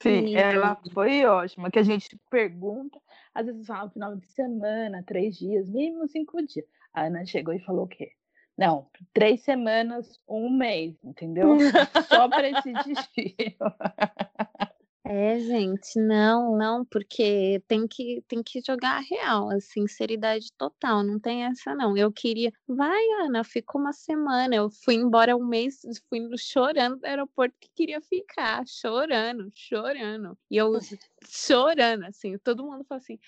Sim, 0.00 0.28
Sim. 0.28 0.36
ela 0.36 0.80
foi 0.92 1.24
ótima. 1.26 1.68
Que 1.68 1.80
a 1.80 1.82
gente 1.82 2.16
pergunta, 2.30 3.00
às 3.34 3.46
vezes 3.46 3.66
fala 3.66 3.90
final 3.90 4.14
de 4.14 4.26
semana, 4.28 5.02
três 5.04 5.36
dias, 5.36 5.68
mínimo 5.68 6.06
cinco 6.06 6.40
dias. 6.46 6.66
A 6.94 7.06
Ana 7.06 7.26
chegou 7.26 7.52
e 7.52 7.58
falou 7.58 7.86
o 7.86 7.88
quê? 7.88 8.12
Não, 8.56 8.86
três 9.12 9.40
semanas, 9.42 10.20
um 10.28 10.48
mês, 10.48 10.94
entendeu? 11.02 11.56
Só 12.08 12.28
para 12.28 12.48
esse 12.48 12.72
destino. 12.72 13.56
É, 15.04 15.36
gente, 15.40 15.98
não, 15.98 16.56
não, 16.56 16.84
porque 16.84 17.60
tem 17.66 17.88
que, 17.88 18.22
tem 18.28 18.40
que 18.40 18.60
jogar 18.64 18.98
a 18.98 19.00
real, 19.00 19.50
a 19.50 19.58
sinceridade 19.60 20.52
total, 20.56 21.02
não 21.02 21.18
tem 21.18 21.44
essa 21.44 21.74
não. 21.74 21.96
Eu 21.96 22.12
queria, 22.12 22.52
vai, 22.68 23.02
Ana, 23.24 23.42
fica 23.42 23.76
uma 23.76 23.92
semana. 23.92 24.54
Eu 24.54 24.70
fui 24.70 24.94
embora 24.94 25.36
um 25.36 25.44
mês, 25.44 25.80
fui 26.08 26.20
no- 26.20 26.38
chorando 26.38 26.98
do 27.00 27.04
aeroporto 27.04 27.56
que 27.60 27.68
queria 27.74 28.00
ficar, 28.00 28.64
chorando, 28.64 29.50
chorando. 29.52 30.38
E 30.48 30.56
eu 30.56 30.70
chorando, 31.28 32.04
assim, 32.04 32.38
todo 32.38 32.64
mundo 32.64 32.84
fala 32.84 33.00
assim, 33.00 33.18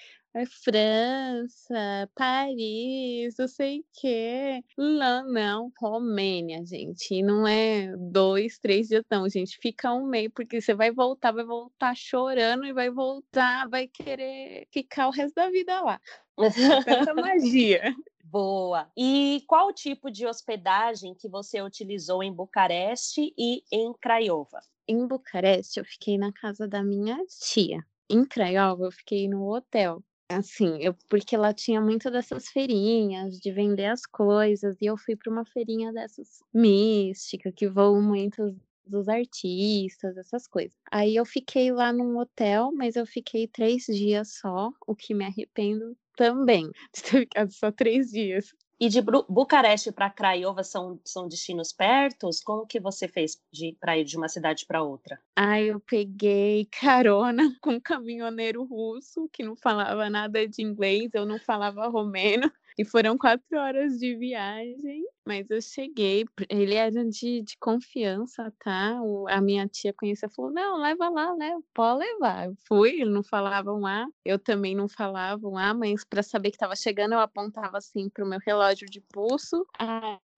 França, 0.65 2.11
Paris, 2.15 3.35
não 3.39 3.47
sei 3.47 3.81
o 3.81 3.85
quê. 3.93 4.65
Lá, 4.77 5.23
não, 5.23 5.73
Romênia, 5.81 6.65
gente. 6.67 7.15
E 7.15 7.23
não 7.23 7.47
é 7.47 7.95
dois, 7.97 8.59
três 8.59 8.89
dias, 8.89 9.05
não, 9.09 9.29
gente. 9.29 9.57
Fica 9.61 9.95
um 9.95 10.07
mês, 10.07 10.29
porque 10.35 10.61
você 10.61 10.75
vai 10.75 10.91
voltar, 10.91 11.31
vai 11.31 11.45
voltar 11.45 11.97
chorando 11.97 12.67
e 12.67 12.73
vai 12.73 12.91
voltar, 12.91 13.69
vai 13.69 13.87
querer 13.87 14.67
ficar 14.73 15.07
o 15.07 15.13
resto 15.13 15.35
da 15.37 15.49
vida 15.51 15.81
lá. 15.81 16.01
Tanta 16.85 17.15
magia. 17.15 17.95
Boa. 18.25 18.91
E 18.97 19.45
qual 19.47 19.73
tipo 19.73 20.11
de 20.11 20.27
hospedagem 20.27 21.15
que 21.15 21.29
você 21.29 21.63
utilizou 21.63 22.21
em 22.21 22.33
Bucareste 22.33 23.33
e 23.39 23.63
em 23.71 23.93
Craiova? 23.93 24.59
Em 24.89 25.07
Bucareste, 25.07 25.79
eu 25.79 25.85
fiquei 25.85 26.19
na 26.19 26.33
casa 26.33 26.67
da 26.67 26.83
minha 26.83 27.17
tia. 27.27 27.87
Em 28.11 28.25
Craiova, 28.25 28.87
eu 28.87 28.91
fiquei 28.91 29.29
no 29.29 29.49
hotel. 29.55 30.03
Assim, 30.29 30.79
eu, 30.81 30.95
porque 31.09 31.37
lá 31.37 31.53
tinha 31.53 31.81
muito 31.81 32.11
dessas 32.11 32.49
feirinhas 32.49 33.39
de 33.39 33.53
vender 33.53 33.87
as 33.87 34.07
coisas, 34.07 34.77
e 34.81 34.87
eu 34.87 34.97
fui 34.97 35.15
para 35.17 35.31
uma 35.31 35.45
feirinha 35.45 35.93
dessas 35.93 36.41
mística, 36.53 37.53
que 37.53 37.69
vão 37.69 38.01
muitos 38.01 38.55
dos 38.87 39.09
artistas, 39.09 40.17
essas 40.17 40.47
coisas. 40.47 40.77
Aí 40.91 41.15
eu 41.17 41.25
fiquei 41.25 41.71
lá 41.73 41.93
num 41.93 42.19
hotel, 42.19 42.73
mas 42.73 42.97
eu 42.97 43.07
fiquei 43.07 43.47
três 43.47 43.85
dias 43.87 44.39
só, 44.41 44.71
o 44.87 44.95
que 44.95 45.15
me 45.15 45.25
arrependo 45.25 45.97
também 46.17 46.71
de 46.95 47.03
ter 47.03 47.21
ficado 47.21 47.53
só 47.53 47.71
três 47.71 48.11
dias. 48.11 48.55
E 48.85 48.89
de 48.91 49.01
Bucareste 49.01 49.91
para 49.91 50.11
Craiova 50.11 50.63
são, 50.63 51.01
são 51.03 51.27
destinos 51.27 51.73
pertos? 51.73 52.43
Como 52.43 52.67
que 52.67 52.79
você 52.79 53.09
fez 53.09 53.43
para 53.81 53.97
ir 53.97 54.05
de 54.05 54.15
uma 54.15 54.29
cidade 54.29 54.67
para 54.67 54.83
outra? 54.83 55.19
Aí 55.35 55.69
eu 55.69 55.81
peguei 55.81 56.67
carona 56.67 57.45
com 57.63 57.71
um 57.71 57.81
caminhoneiro 57.81 58.63
russo 58.63 59.27
que 59.33 59.43
não 59.43 59.57
falava 59.57 60.11
nada 60.11 60.47
de 60.47 60.61
inglês, 60.61 61.09
eu 61.15 61.25
não 61.25 61.39
falava 61.39 61.89
romeno. 61.89 62.53
E 62.77 62.85
foram 62.85 63.17
quatro 63.17 63.57
horas 63.57 63.99
de 63.99 64.17
viagem, 64.17 65.05
mas 65.27 65.49
eu 65.49 65.61
cheguei. 65.63 66.25
Ele 66.49 66.75
era 66.75 67.05
de, 67.09 67.41
de 67.43 67.57
confiança, 67.59 68.53
tá? 68.59 69.01
O- 69.03 69.29
a 69.29 69.41
minha 69.41 69.67
tia 69.69 69.93
conhecia, 69.93 70.29
falou: 70.29 70.51
não, 70.51 70.79
leva 70.81 71.09
lá, 71.09 71.33
leva, 71.35 71.63
pode 71.73 72.01
levar. 72.05 72.47
Eu 72.47 72.55
fui, 72.67 73.05
não 73.05 73.23
falava 73.23 73.73
um 73.73 73.87
A, 73.87 74.07
eu 74.25 74.39
também 74.39 74.75
não 74.75 74.89
falava 74.89 75.47
A, 75.61 75.73
mas 75.75 76.05
para 76.05 76.23
saber 76.23 76.51
que 76.51 76.57
estava 76.57 76.75
chegando, 76.75 77.13
eu 77.13 77.21
apontava 77.21 77.79
assim 77.79 78.09
pro 78.11 78.27
meu 78.27 78.41
relógio 78.45 78.87
de 78.89 79.01
pulso. 79.01 79.65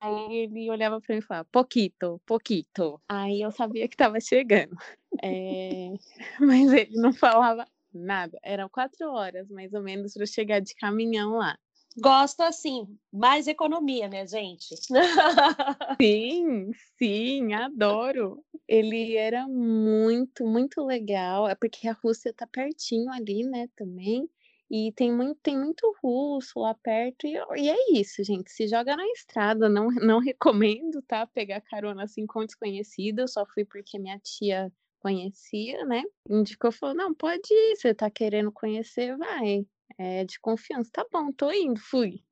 Aí 0.00 0.34
ele 0.34 0.70
olhava 0.70 1.00
para 1.00 1.14
mim 1.14 1.20
e 1.20 1.24
falava, 1.24 1.48
poquito, 1.50 2.20
poquito. 2.26 3.00
Aí 3.08 3.40
eu 3.40 3.50
sabia 3.50 3.88
que 3.88 3.94
estava 3.94 4.20
chegando. 4.20 4.76
É, 5.24 5.94
Mas 6.40 6.70
ele 6.72 7.00
não 7.00 7.10
falava 7.10 7.66
nada. 7.94 8.38
Eram 8.42 8.68
quatro 8.68 9.10
horas, 9.10 9.48
mais 9.48 9.72
ou 9.72 9.82
menos, 9.82 10.12
para 10.12 10.26
chegar 10.26 10.60
de 10.60 10.74
caminhão 10.74 11.36
lá. 11.38 11.56
Gosto 11.98 12.42
assim, 12.42 12.86
mais 13.10 13.46
economia, 13.46 14.08
minha 14.08 14.26
gente. 14.26 14.74
Sim, 16.00 16.70
sim, 16.98 17.54
adoro. 17.54 18.44
Ele 18.68 19.16
era 19.16 19.48
muito, 19.48 20.46
muito 20.46 20.84
legal. 20.84 21.48
É 21.48 21.54
porque 21.54 21.88
a 21.88 21.92
Rússia 21.92 22.34
tá 22.34 22.46
pertinho 22.46 23.10
ali, 23.10 23.44
né, 23.44 23.68
também. 23.76 24.28
E 24.70 24.92
tem 24.92 25.12
muito, 25.12 25.38
tem 25.42 25.58
muito 25.58 25.96
russo 26.02 26.58
lá 26.60 26.74
perto. 26.74 27.26
E, 27.26 27.34
e 27.56 27.70
é 27.70 27.76
isso, 27.92 28.22
gente. 28.24 28.50
Se 28.50 28.66
joga 28.68 28.96
na 28.96 29.06
estrada. 29.12 29.68
Não, 29.68 29.88
não 29.88 30.18
recomendo, 30.18 31.00
tá? 31.02 31.26
Pegar 31.26 31.60
carona 31.62 32.04
assim 32.04 32.26
com 32.26 32.44
desconhecido. 32.44 33.20
Eu 33.20 33.28
só 33.28 33.46
fui 33.46 33.64
porque 33.64 33.98
minha 33.98 34.18
tia 34.18 34.70
conhecia, 35.00 35.84
né? 35.86 36.02
Indicou, 36.28 36.72
falou: 36.72 36.96
não, 36.96 37.14
pode 37.14 37.46
ir. 37.50 37.76
Você 37.76 37.94
tá 37.94 38.10
querendo 38.10 38.50
conhecer, 38.52 39.16
vai. 39.16 39.64
É 39.98 40.24
de 40.24 40.38
confiança. 40.40 40.90
Tá 40.92 41.06
bom, 41.10 41.32
tô 41.32 41.50
indo, 41.50 41.80
fui. 41.80 42.22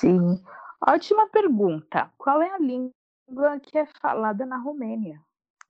Sim. 0.00 0.42
Ótima 0.86 1.28
pergunta. 1.28 2.12
Qual 2.18 2.42
é 2.42 2.50
a 2.50 2.58
língua 2.58 3.60
que 3.62 3.78
é 3.78 3.86
falada 4.00 4.44
na 4.44 4.58
Romênia? 4.58 5.20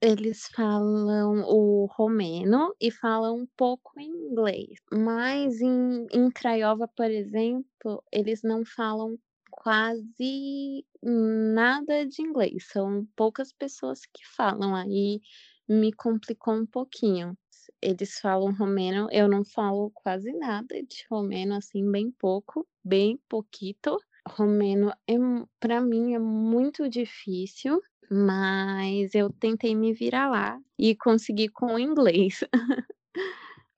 Eles 0.01 0.49
falam 0.53 1.45
o 1.47 1.85
romeno 1.85 2.75
e 2.81 2.91
falam 2.91 3.37
um 3.37 3.47
pouco 3.55 3.97
inglês. 3.99 4.79
Mas 4.91 5.61
em, 5.61 6.07
em 6.11 6.29
Craiova, 6.29 6.89
por 6.89 7.09
exemplo, 7.09 8.03
eles 8.11 8.41
não 8.43 8.65
falam 8.65 9.17
quase 9.49 10.85
nada 11.01 12.05
de 12.05 12.21
inglês. 12.21 12.67
São 12.69 13.07
poucas 13.15 13.53
pessoas 13.53 14.01
que 14.05 14.27
falam. 14.35 14.75
Aí 14.75 15.21
me 15.69 15.93
complicou 15.93 16.53
um 16.55 16.65
pouquinho. 16.65 17.37
Eles 17.81 18.19
falam 18.19 18.53
romeno, 18.53 19.07
eu 19.11 19.27
não 19.27 19.43
falo 19.43 19.91
quase 19.91 20.31
nada 20.33 20.75
de 20.83 21.05
romeno, 21.09 21.55
assim, 21.55 21.89
bem 21.91 22.11
pouco, 22.11 22.67
bem 22.83 23.19
pouquito. 23.29 23.97
Romeno 24.27 24.91
é, 25.07 25.15
para 25.59 25.81
mim 25.81 26.13
é 26.13 26.19
muito 26.19 26.89
difícil, 26.89 27.81
mas 28.09 29.13
eu 29.13 29.29
tentei 29.29 29.75
me 29.75 29.93
virar 29.93 30.29
lá 30.29 30.59
e 30.79 30.95
consegui 30.95 31.49
com 31.49 31.75
o 31.75 31.79
inglês. 31.79 32.43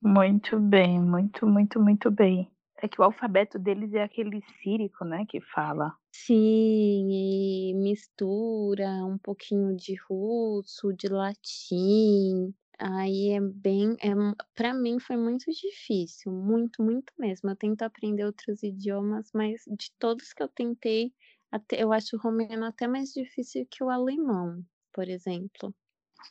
Muito 0.01 0.59
bem, 0.59 1.01
muito, 1.01 1.47
muito, 1.47 1.79
muito 1.79 2.11
bem. 2.11 2.47
É 2.77 2.87
que 2.87 3.01
o 3.01 3.03
alfabeto 3.03 3.57
deles 3.57 3.91
é 3.95 4.03
aquele 4.03 4.39
sírico, 4.61 5.03
né, 5.03 5.25
que 5.27 5.41
fala. 5.41 5.91
Sim, 6.11 7.07
e 7.09 7.73
mistura 7.73 8.87
um 9.03 9.17
pouquinho 9.17 9.75
de 9.75 9.95
russo, 10.07 10.93
de 10.93 11.07
latim. 11.07 12.53
Aí 12.79 13.31
é 13.31 13.41
bem, 13.41 13.95
é, 14.01 14.09
para 14.53 14.73
mim 14.73 14.99
foi 14.99 15.17
muito 15.17 15.45
difícil, 15.51 16.31
muito, 16.31 16.83
muito 16.83 17.13
mesmo. 17.17 17.49
Eu 17.49 17.55
tento 17.55 17.81
aprender 17.83 18.25
outros 18.25 18.63
idiomas, 18.63 19.29
mas 19.33 19.63
de 19.67 19.91
todos 19.97 20.33
que 20.33 20.43
eu 20.43 20.47
tentei, 20.49 21.13
até, 21.51 21.81
eu 21.81 21.93
acho 21.93 22.15
o 22.17 22.19
romeno 22.19 22.65
até 22.65 22.87
mais 22.87 23.11
difícil 23.13 23.65
que 23.69 23.83
o 23.83 23.89
alemão, 23.89 24.63
por 24.93 25.07
exemplo. 25.07 25.73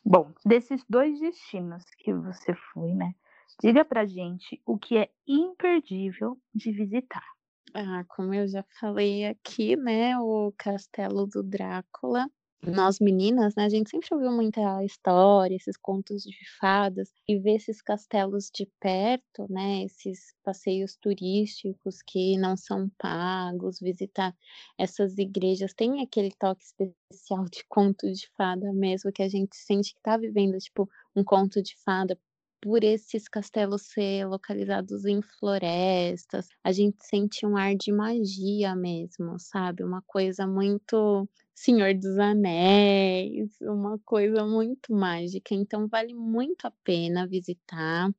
Bom, 0.05 0.33
desses 0.45 0.85
dois 0.89 1.19
destinos 1.21 1.85
que 1.99 2.13
você 2.13 2.55
foi, 2.73 2.93
né? 2.93 3.15
Diga 3.63 3.85
pra 3.85 4.05
gente 4.05 4.61
o 4.67 4.77
que 4.79 4.99
é 4.99 5.11
imperdível 5.27 6.39
de 6.55 6.73
visitar. 6.73 7.25
Ah, 7.73 8.05
como 8.09 8.35
eu 8.35 8.47
já 8.47 8.63
falei 8.79 9.27
aqui, 9.27 9.77
né, 9.77 10.19
o 10.19 10.53
Castelo 10.57 11.27
do 11.27 11.43
Drácula. 11.43 12.29
Nós 12.67 12.99
meninas, 12.99 13.55
né, 13.57 13.65
a 13.67 13.69
gente 13.69 13.91
sempre 13.91 14.09
ouviu 14.15 14.33
muita 14.33 14.83
história, 14.85 15.55
esses 15.55 15.77
contos 15.77 16.23
de 16.23 16.35
fadas, 16.59 17.11
e 17.29 17.39
ver 17.39 17.57
esses 17.57 17.83
castelos 17.83 18.51
de 18.51 18.67
perto, 18.81 19.47
né, 19.51 19.85
esses 19.85 20.35
passeios 20.43 20.97
turísticos 20.97 21.99
que 22.07 22.39
não 22.39 22.57
são 22.57 22.89
pagos, 22.97 23.79
visitar 23.81 24.35
essas 24.79 25.19
igrejas, 25.19 25.75
tem 25.75 26.01
aquele 26.01 26.31
toque 26.39 26.65
especial 26.65 27.45
de 27.51 27.63
conto 27.69 28.11
de 28.11 28.27
fada 28.35 28.73
mesmo, 28.73 29.13
que 29.13 29.23
a 29.23 29.29
gente 29.29 29.55
sente 29.57 29.95
que 29.95 30.01
tá 30.01 30.17
vivendo, 30.17 30.57
tipo, 30.57 30.89
um 31.15 31.23
conto 31.23 31.63
de 31.63 31.77
fada 31.85 32.19
por 32.63 32.83
esses 32.83 33.29
castelos 33.29 33.83
ser 33.83 34.27
localizados 34.27 35.05
em 35.05 35.21
florestas, 35.21 36.49
a 36.65 36.73
gente 36.73 36.97
sente 37.05 37.45
um 37.45 37.59
ar 37.59 37.75
de 37.77 37.93
magia 37.93 38.75
mesmo, 38.75 39.39
sabe? 39.39 39.85
Uma 39.85 40.01
coisa 40.07 40.47
muito 40.47 41.29
Senhor 41.55 41.95
dos 41.95 42.19
Anéis, 42.19 43.57
uma 43.63 43.99
coisa 44.05 44.45
muito 44.45 44.93
mágica. 44.93 45.55
Então 45.55 45.87
vale 45.89 46.13
muito 46.15 46.67
a 46.67 46.71
pena 46.83 47.27
visitar. 47.27 48.11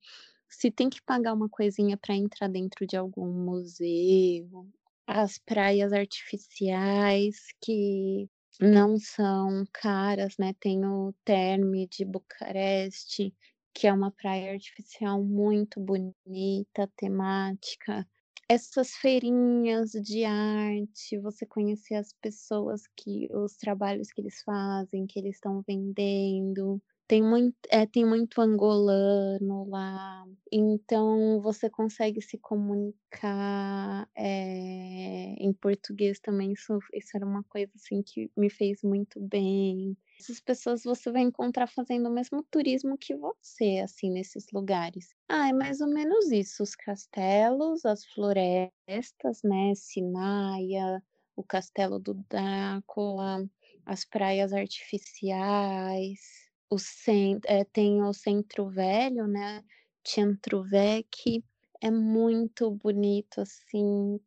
Se 0.49 0.71
tem 0.71 0.89
que 0.89 1.01
pagar 1.03 1.33
uma 1.33 1.49
coisinha 1.49 1.97
para 1.97 2.15
entrar 2.15 2.47
dentro 2.49 2.87
de 2.87 2.95
algum 2.97 3.27
museu, 3.31 4.49
as 5.07 5.37
praias 5.39 5.91
artificiais 5.93 7.35
que 7.61 8.29
não 8.61 8.97
são 8.97 9.65
caras, 9.73 10.35
né? 10.39 10.53
Tem 10.59 10.85
o 10.85 11.13
Terme 11.25 11.87
de 11.87 12.05
Bucareste, 12.05 13.33
que 13.73 13.85
é 13.87 13.93
uma 13.93 14.11
praia 14.11 14.53
artificial 14.53 15.21
muito 15.23 15.79
bonita, 15.81 16.87
temática. 16.95 18.07
Essas 18.49 18.91
feirinhas 18.95 19.91
de 19.91 20.23
arte, 20.23 21.17
você 21.19 21.45
conhecer 21.47 21.95
as 21.95 22.13
pessoas 22.21 22.83
que 22.95 23.27
os 23.33 23.57
trabalhos 23.57 24.11
que 24.11 24.21
eles 24.21 24.41
fazem, 24.43 25.07
que 25.07 25.19
eles 25.19 25.35
estão 25.35 25.63
vendendo. 25.67 26.79
Tem 27.07 27.23
muito, 27.23 27.55
é, 27.69 27.85
tem 27.87 28.05
muito 28.05 28.39
angolano 28.41 29.67
lá, 29.69 30.25
então 30.51 31.39
você 31.41 31.69
consegue 31.69 32.19
se 32.21 32.35
comunicar 32.39 34.07
é, 34.15 35.35
em 35.39 35.53
português 35.53 36.19
também. 36.19 36.51
Isso, 36.53 36.77
isso 36.93 37.15
era 37.15 37.25
uma 37.25 37.43
coisa 37.43 37.71
assim 37.75 38.01
que 38.03 38.31
me 38.37 38.49
fez 38.49 38.81
muito 38.83 39.19
bem 39.21 39.95
essas 40.19 40.39
pessoas 40.39 40.83
você 40.83 41.11
vai 41.11 41.21
encontrar 41.21 41.67
fazendo 41.67 42.07
o 42.09 42.13
mesmo 42.13 42.43
turismo 42.43 42.97
que 42.97 43.15
você, 43.15 43.81
assim, 43.83 44.09
nesses 44.11 44.45
lugares. 44.53 45.13
Ah, 45.29 45.49
é 45.49 45.53
mais 45.53 45.81
ou 45.81 45.87
menos 45.87 46.31
isso: 46.31 46.63
os 46.63 46.75
castelos, 46.75 47.85
as 47.85 48.05
florestas, 48.05 49.41
né? 49.43 49.73
Sinaia, 49.75 51.03
o 51.35 51.43
castelo 51.43 51.99
do 51.99 52.13
Drácula, 52.29 53.49
as 53.85 54.05
praias 54.05 54.53
artificiais, 54.53 56.19
o 56.69 56.77
cent... 56.77 57.43
É, 57.45 57.63
tem 57.65 58.01
o 58.03 58.13
centro 58.13 58.69
velho, 58.69 59.27
né? 59.27 59.63
Centro 60.03 60.63
Vec, 60.63 61.43
é 61.81 61.91
muito 61.91 62.71
bonito, 62.71 63.41
assim, 63.41 64.19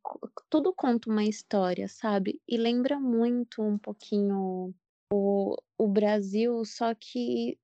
tudo 0.50 0.72
conta 0.74 1.10
uma 1.10 1.24
história, 1.24 1.88
sabe? 1.88 2.40
E 2.48 2.56
lembra 2.56 3.00
muito 3.00 3.62
um 3.62 3.78
pouquinho 3.78 4.74
o, 5.12 5.56
o 5.76 5.88
Brasil, 5.88 6.64
só 6.64 6.94
que 6.94 7.58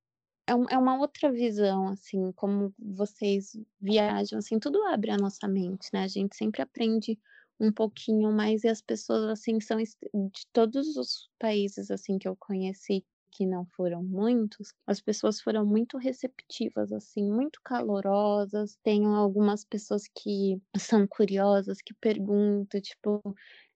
é, 0.46 0.52
é 0.52 0.78
uma 0.78 0.98
outra 0.98 1.33
visão, 1.33 1.88
assim, 1.88 2.33
como 2.33 2.74
vocês 2.78 3.57
viajam, 3.80 4.38
assim, 4.38 4.59
tudo 4.59 4.83
abre 4.85 5.11
a 5.11 5.16
nossa 5.16 5.48
mente, 5.48 5.88
né? 5.92 6.04
A 6.04 6.09
gente 6.09 6.37
sempre 6.37 6.62
aprende 6.62 7.18
um 7.59 7.72
pouquinho 7.72 8.33
mais 8.33 8.64
e 8.64 8.68
as 8.68 8.83
pessoas, 8.83 9.24
assim, 9.30 9.61
são 9.61 9.78
de 9.78 10.46
todos 10.52 10.96
os 10.96 11.30
países, 11.38 11.90
assim, 11.90 12.18
que 12.18 12.28
eu 12.28 12.37
conheci, 12.37 13.04
que 13.35 13.47
não 13.47 13.66
foram 13.77 14.03
muitos, 14.03 14.73
as 14.87 15.01
pessoas 15.01 15.40
foram 15.40 15.66
muito 15.66 15.99
receptivas, 15.99 16.92
assim, 16.92 17.31
muito 17.31 17.61
calorosas. 17.64 18.79
Tenho 18.83 19.09
algumas 19.14 19.64
pessoas 19.64 20.05
que 20.09 20.61
são 20.79 21.07
curiosas, 21.07 21.79
que 21.85 21.92
perguntam, 21.94 22.81
tipo, 22.81 23.20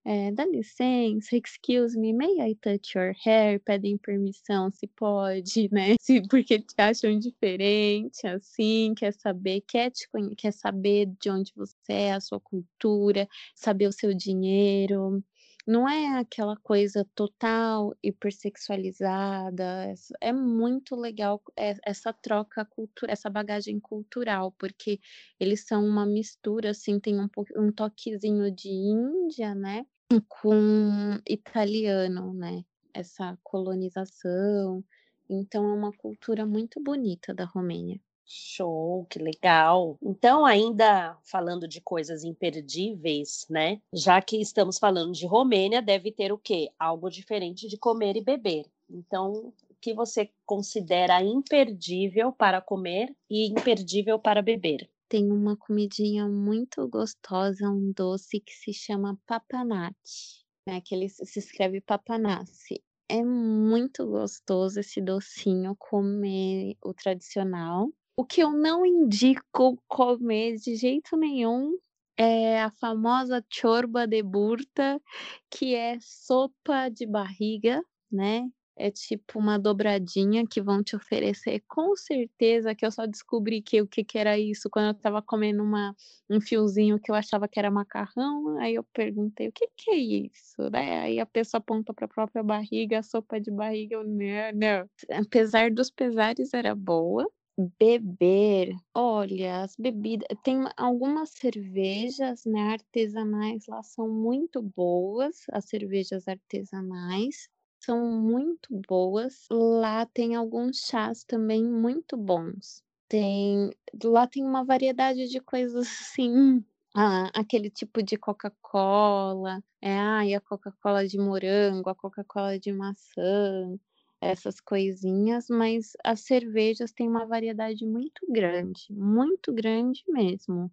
é, 0.04 0.32
dá 0.32 0.46
licença, 0.46 1.36
excuse 1.36 1.98
me, 1.98 2.12
may 2.14 2.40
I 2.50 2.54
touch 2.56 2.96
your 2.96 3.12
hair? 3.24 3.60
Pedem 3.60 3.98
permissão 3.98 4.70
se 4.72 4.86
pode, 4.86 5.68
né? 5.72 5.96
Se, 6.00 6.22
porque 6.28 6.58
te 6.60 6.74
acham 6.78 7.18
diferente, 7.18 8.26
assim, 8.26 8.94
quer 8.96 9.12
saber, 9.12 9.62
quer, 9.68 9.90
te, 9.90 10.08
quer 10.36 10.52
saber 10.52 11.06
de 11.20 11.30
onde 11.30 11.52
você 11.54 11.92
é, 11.92 12.12
a 12.12 12.20
sua 12.20 12.40
cultura, 12.40 13.28
saber 13.54 13.88
o 13.88 13.92
seu 13.92 14.14
dinheiro. 14.14 15.22
Não 15.68 15.86
é 15.86 16.18
aquela 16.18 16.56
coisa 16.56 17.06
total 17.14 17.94
hipersexualizada. 18.02 19.92
É 20.18 20.32
muito 20.32 20.96
legal 20.96 21.42
essa 21.54 22.10
troca 22.10 22.64
cultural, 22.64 23.12
essa 23.12 23.28
bagagem 23.28 23.78
cultural, 23.78 24.50
porque 24.52 24.98
eles 25.38 25.66
são 25.66 25.84
uma 25.84 26.06
mistura, 26.06 26.70
assim, 26.70 26.98
tem 26.98 27.20
um, 27.20 27.28
um 27.56 27.70
toquezinho 27.70 28.50
de 28.50 28.70
Índia, 28.70 29.54
né? 29.54 29.84
com 30.26 31.20
italiano, 31.28 32.32
né? 32.32 32.64
Essa 32.94 33.38
colonização. 33.42 34.82
Então 35.28 35.68
é 35.68 35.74
uma 35.74 35.92
cultura 35.92 36.46
muito 36.46 36.82
bonita 36.82 37.34
da 37.34 37.44
Romênia. 37.44 38.00
Show, 38.28 39.06
que 39.08 39.18
legal. 39.18 39.96
Então, 40.02 40.44
ainda 40.44 41.16
falando 41.24 41.66
de 41.66 41.80
coisas 41.80 42.22
imperdíveis, 42.24 43.46
né? 43.48 43.80
Já 43.92 44.20
que 44.20 44.40
estamos 44.40 44.78
falando 44.78 45.12
de 45.12 45.26
Romênia, 45.26 45.80
deve 45.80 46.12
ter 46.12 46.30
o 46.32 46.38
quê? 46.38 46.70
Algo 46.78 47.08
diferente 47.08 47.66
de 47.66 47.78
comer 47.78 48.16
e 48.16 48.22
beber. 48.22 48.66
Então, 48.90 49.52
o 49.70 49.74
que 49.80 49.94
você 49.94 50.30
considera 50.44 51.22
imperdível 51.22 52.30
para 52.32 52.60
comer 52.60 53.14
e 53.30 53.46
imperdível 53.48 54.18
para 54.18 54.42
beber? 54.42 54.88
tem 55.08 55.32
uma 55.32 55.56
comidinha 55.56 56.28
muito 56.28 56.86
gostosa, 56.86 57.68
um 57.68 57.92
doce 57.92 58.40
que 58.40 58.52
se 58.52 58.72
chama 58.72 59.18
papanate, 59.26 60.44
né? 60.66 60.80
Que 60.82 60.94
ele 60.94 61.08
se 61.08 61.38
escreve 61.38 61.80
papanace. 61.80 62.82
É 63.08 63.24
muito 63.24 64.06
gostoso 64.06 64.80
esse 64.80 65.00
docinho 65.00 65.74
comer 65.76 66.76
o 66.84 66.92
tradicional. 66.92 67.90
O 68.18 68.24
que 68.24 68.42
eu 68.42 68.50
não 68.50 68.84
indico 68.84 69.80
comer 69.86 70.56
de 70.56 70.74
jeito 70.74 71.16
nenhum 71.16 71.78
é 72.16 72.60
a 72.60 72.68
famosa 72.68 73.44
chorba 73.48 74.08
de 74.08 74.20
burta, 74.24 75.00
que 75.48 75.72
é 75.76 75.96
sopa 76.00 76.88
de 76.88 77.06
barriga, 77.06 77.80
né? 78.10 78.50
é 78.78 78.90
tipo 78.90 79.38
uma 79.38 79.58
dobradinha 79.58 80.46
que 80.46 80.62
vão 80.62 80.82
te 80.82 80.94
oferecer. 80.96 81.62
Com 81.68 81.96
certeza 81.96 82.74
que 82.74 82.86
eu 82.86 82.92
só 82.92 83.06
descobri 83.06 83.60
que 83.60 83.82
o 83.82 83.86
que, 83.86 84.04
que 84.04 84.16
era 84.16 84.38
isso 84.38 84.70
quando 84.70 84.86
eu 84.88 84.94
tava 84.94 85.20
comendo 85.20 85.62
uma, 85.62 85.94
um 86.30 86.40
fiozinho 86.40 86.98
que 86.98 87.10
eu 87.10 87.14
achava 87.14 87.48
que 87.48 87.58
era 87.58 87.70
macarrão. 87.70 88.56
Aí 88.58 88.76
eu 88.76 88.84
perguntei, 88.84 89.48
o 89.48 89.52
que, 89.52 89.68
que 89.76 89.90
é 89.90 89.96
isso? 89.96 90.70
Né? 90.70 91.00
Aí 91.00 91.20
a 91.20 91.26
pessoa 91.26 91.58
apontou 91.58 91.94
para 91.94 92.06
a 92.06 92.08
própria 92.08 92.42
barriga, 92.42 93.00
a 93.00 93.02
sopa 93.02 93.40
de 93.40 93.50
barriga. 93.50 93.96
Eu, 93.96 94.04
não, 94.04 94.52
não. 94.54 94.88
Apesar 95.10 95.70
dos 95.70 95.90
pesares, 95.90 96.54
era 96.54 96.74
boa. 96.74 97.28
Beber, 97.58 98.76
olha, 98.94 99.62
as 99.62 99.74
bebidas, 99.76 100.28
tem 100.44 100.60
algumas 100.76 101.30
cervejas, 101.30 102.44
né, 102.46 102.72
artesanais 102.74 103.66
lá 103.66 103.82
são 103.82 104.08
muito 104.08 104.62
boas, 104.62 105.44
as 105.50 105.64
cervejas 105.68 106.28
artesanais 106.28 107.48
são 107.80 108.12
muito 108.22 108.68
boas. 108.88 109.46
Lá 109.50 110.06
tem 110.06 110.36
alguns 110.36 110.78
chás 110.78 111.24
também 111.24 111.64
muito 111.64 112.16
bons. 112.16 112.82
tem. 113.08 113.70
Lá 114.04 114.26
tem 114.26 114.44
uma 114.44 114.64
variedade 114.64 115.28
de 115.28 115.40
coisas 115.40 115.86
assim. 116.02 116.64
Ah, 116.94 117.30
aquele 117.34 117.70
tipo 117.70 118.02
de 118.02 118.16
Coca-Cola, 118.16 119.62
é, 119.80 119.98
a 120.36 120.40
Coca-Cola 120.40 121.06
de 121.06 121.18
morango, 121.18 121.90
a 121.90 121.94
Coca-Cola 121.94 122.58
de 122.58 122.72
maçã, 122.72 123.78
essas 124.20 124.60
coisinhas, 124.60 125.46
mas 125.50 125.92
as 126.04 126.20
cervejas 126.20 126.92
têm 126.92 127.08
uma 127.08 127.26
variedade 127.26 127.86
muito 127.86 128.26
grande, 128.30 128.86
muito 128.90 129.52
grande 129.52 130.02
mesmo. 130.08 130.70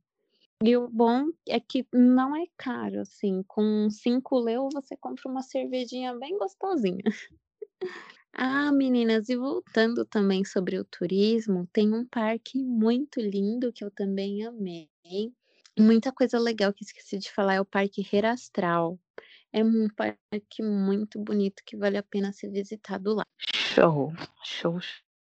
E 0.63 0.77
o 0.77 0.89
bom 0.89 1.27
é 1.47 1.59
que 1.59 1.85
não 1.93 2.35
é 2.35 2.45
caro, 2.57 3.01
assim, 3.01 3.43
com 3.47 3.89
5 3.89 4.39
leu 4.39 4.69
você 4.73 4.97
compra 4.97 5.29
uma 5.29 5.41
cervejinha 5.43 6.15
bem 6.17 6.37
gostosinha. 6.37 7.03
Ah, 8.33 8.71
meninas, 8.71 9.29
e 9.29 9.35
voltando 9.35 10.05
também 10.05 10.43
sobre 10.45 10.77
o 10.77 10.83
turismo, 10.85 11.67
tem 11.71 11.93
um 11.93 12.05
parque 12.05 12.63
muito 12.63 13.19
lindo 13.21 13.71
que 13.73 13.83
eu 13.83 13.89
também 13.91 14.45
amei. 14.45 14.89
Muita 15.77 16.11
coisa 16.11 16.39
legal 16.39 16.73
que 16.73 16.83
esqueci 16.83 17.17
de 17.17 17.31
falar 17.31 17.55
é 17.55 17.61
o 17.61 17.65
Parque 17.65 18.05
Herastral. 18.13 18.99
É 19.55 19.63
um 19.63 19.87
parque 19.95 20.61
muito 20.61 21.17
bonito 21.17 21.63
que 21.65 21.77
vale 21.77 21.95
a 21.97 22.03
pena 22.03 22.33
ser 22.33 22.49
visitado 22.51 23.15
lá. 23.15 23.23
Show, 23.55 24.11
show, 24.43 24.81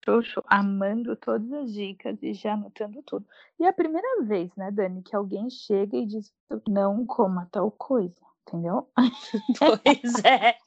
show, 0.04 0.24
show. 0.24 0.44
Amando 0.48 1.16
todas 1.16 1.54
as 1.54 1.72
dicas 1.72 2.18
e 2.24 2.34
já 2.34 2.54
anotando 2.54 3.04
tudo. 3.04 3.28
E 3.60 3.64
é 3.64 3.68
a 3.68 3.74
primeira 3.74 4.24
vez, 4.24 4.50
né, 4.56 4.72
Dani, 4.72 5.04
que 5.04 5.16
alguém 5.16 5.48
chega 5.52 5.96
e 5.96 6.08
diz 6.08 6.34
não 6.68 7.06
coma 7.06 7.48
tal 7.52 7.70
coisa, 7.70 8.16
entendeu? 8.48 8.90
Pois 9.60 10.26
é, 10.26 10.58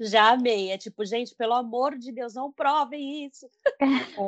já 0.00 0.30
amei. 0.30 0.70
É 0.70 0.78
tipo, 0.78 1.04
gente, 1.04 1.34
pelo 1.34 1.52
amor 1.52 1.98
de 1.98 2.10
Deus, 2.12 2.32
não 2.32 2.50
provem 2.50 3.26
isso. 3.26 3.46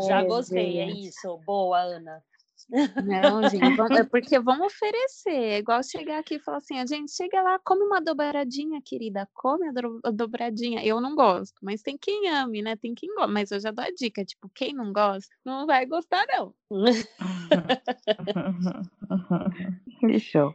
já 0.07 0.21
É, 0.21 0.25
gostei, 0.27 0.79
é 0.79 0.89
gente. 0.89 1.09
isso. 1.09 1.39
Boa, 1.39 1.81
Ana. 1.81 2.23
Não, 2.71 3.49
gente, 3.49 3.77
vamos- 3.77 3.99
é 3.99 4.05
porque 4.05 4.39
vão 4.39 4.67
oferecer. 4.67 5.31
É 5.31 5.59
igual 5.59 5.83
chegar 5.83 6.19
aqui 6.19 6.35
e 6.35 6.39
falar 6.39 6.59
assim: 6.59 6.79
a 6.79 6.85
gente 6.85 7.11
chega 7.13 7.41
lá, 7.41 7.59
come 7.65 7.83
uma 7.85 8.01
dobradinha, 8.01 8.81
querida, 8.85 9.27
come 9.33 9.69
a 9.69 9.73
do- 9.73 10.01
a 10.05 10.11
dobradinha. 10.11 10.85
Eu 10.85 11.01
não 11.01 11.15
gosto, 11.15 11.55
mas 11.63 11.81
tem 11.81 11.97
quem 11.97 12.29
ame, 12.29 12.61
né? 12.61 12.77
Tem 12.77 12.95
quem 12.95 13.09
gosta. 13.15 13.33
Mas 13.33 13.51
eu 13.51 13.61
já 13.61 13.71
dou 13.71 13.85
a 13.85 13.91
dica: 13.91 14.23
tipo, 14.25 14.51
quem 14.55 14.75
não 14.75 14.93
gosta, 14.93 15.35
não 15.45 15.67
vai 15.67 15.87
gostar, 15.87 16.27
não. 16.29 16.55
Show. 20.21 20.55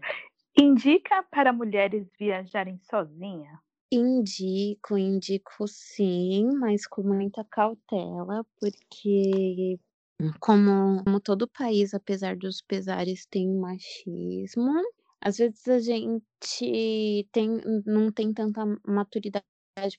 Indica 0.57 1.23
para 1.31 1.51
mulheres 1.51 2.07
viajarem 2.19 2.79
sozinha? 2.89 3.59
Indico, 3.91 4.97
indico 4.97 5.67
sim, 5.67 6.47
mas 6.59 6.85
com 6.87 7.01
muita 7.03 7.43
cautela, 7.43 8.45
porque 8.59 9.79
como, 10.39 11.03
como 11.03 11.19
todo 11.19 11.47
país, 11.47 11.93
apesar 11.93 12.35
dos 12.35 12.61
pesares, 12.61 13.25
tem 13.25 13.47
machismo. 13.49 14.71
Às 15.21 15.37
vezes 15.37 15.67
a 15.67 15.79
gente 15.79 17.27
tem, 17.31 17.61
não 17.85 18.11
tem 18.11 18.33
tanta 18.33 18.65
maturidade 18.85 19.45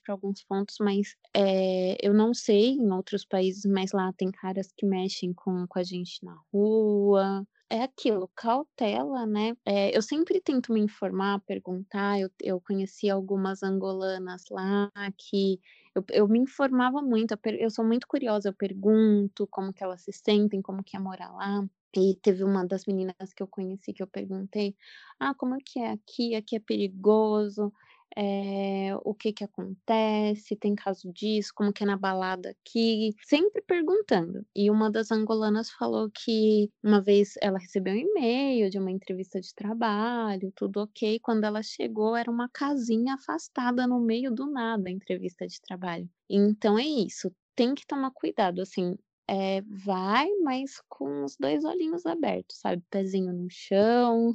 para 0.03 0.13
alguns 0.13 0.43
pontos, 0.43 0.75
mas 0.79 1.15
é, 1.35 1.97
eu 2.01 2.13
não 2.13 2.33
sei 2.33 2.69
em 2.71 2.91
outros 2.91 3.25
países, 3.25 3.65
mas 3.65 3.91
lá 3.91 4.13
tem 4.13 4.31
caras 4.31 4.71
que 4.75 4.85
mexem 4.85 5.33
com, 5.33 5.65
com 5.67 5.79
a 5.79 5.83
gente 5.83 6.23
na 6.23 6.37
rua. 6.53 7.45
É 7.69 7.81
aquilo, 7.81 8.29
cautela, 8.35 9.25
né? 9.25 9.57
É, 9.65 9.95
eu 9.95 10.01
sempre 10.01 10.39
tento 10.39 10.71
me 10.71 10.79
informar, 10.79 11.41
perguntar. 11.41 12.19
Eu, 12.19 12.29
eu 12.41 12.61
conheci 12.61 13.09
algumas 13.09 13.63
angolanas 13.63 14.43
lá 14.51 14.91
que 15.17 15.59
eu, 15.95 16.05
eu 16.11 16.27
me 16.27 16.39
informava 16.39 17.01
muito. 17.01 17.31
Eu, 17.33 17.37
per- 17.37 17.59
eu 17.61 17.69
sou 17.69 17.85
muito 17.85 18.07
curiosa, 18.07 18.49
eu 18.49 18.53
pergunto 18.53 19.47
como 19.47 19.73
que 19.73 19.83
elas 19.83 20.01
se 20.03 20.11
sentem, 20.13 20.61
como 20.61 20.83
que 20.83 20.95
é 20.97 20.99
morar 20.99 21.31
lá. 21.33 21.65
E 21.97 22.15
teve 22.21 22.43
uma 22.43 22.65
das 22.65 22.85
meninas 22.85 23.33
que 23.35 23.41
eu 23.43 23.47
conheci 23.47 23.93
que 23.93 24.03
eu 24.03 24.07
perguntei: 24.07 24.75
Ah, 25.19 25.33
como 25.35 25.55
é 25.55 25.59
que 25.65 25.79
é 25.79 25.91
aqui? 25.91 26.35
Aqui 26.35 26.55
é 26.57 26.59
perigoso? 26.59 27.71
É, 28.17 28.95
o 29.03 29.13
que 29.13 29.33
que 29.33 29.43
acontece? 29.43 30.55
Tem 30.55 30.73
caso 30.75 31.11
disso? 31.11 31.51
Como 31.53 31.73
que 31.73 31.83
é 31.83 31.85
na 31.85 31.97
balada 31.97 32.49
aqui? 32.51 33.13
Sempre 33.23 33.61
perguntando. 33.61 34.45
E 34.55 34.69
uma 34.71 34.89
das 34.89 35.11
angolanas 35.11 35.69
falou 35.71 36.09
que 36.09 36.71
uma 36.83 37.01
vez 37.01 37.33
ela 37.41 37.59
recebeu 37.59 37.93
um 37.93 37.97
e-mail 37.97 38.69
de 38.69 38.79
uma 38.79 38.91
entrevista 38.91 39.39
de 39.41 39.53
trabalho, 39.53 40.51
tudo 40.55 40.81
ok. 40.81 41.19
Quando 41.19 41.43
ela 41.43 41.61
chegou, 41.61 42.15
era 42.15 42.31
uma 42.31 42.49
casinha 42.49 43.15
afastada 43.15 43.85
no 43.87 43.99
meio 43.99 44.31
do 44.31 44.45
nada, 44.49 44.89
a 44.89 44.91
entrevista 44.91 45.45
de 45.47 45.59
trabalho. 45.61 46.09
Então 46.29 46.79
é 46.79 46.85
isso. 46.85 47.31
Tem 47.55 47.73
que 47.75 47.85
tomar 47.87 48.11
cuidado, 48.11 48.61
assim, 48.61 48.97
é, 49.27 49.61
vai, 49.61 50.29
mas 50.43 50.81
com 50.87 51.23
os 51.23 51.35
dois 51.37 51.63
olhinhos 51.65 52.05
abertos, 52.05 52.57
sabe? 52.59 52.83
Pezinho 52.89 53.33
no 53.33 53.47
chão, 53.49 54.33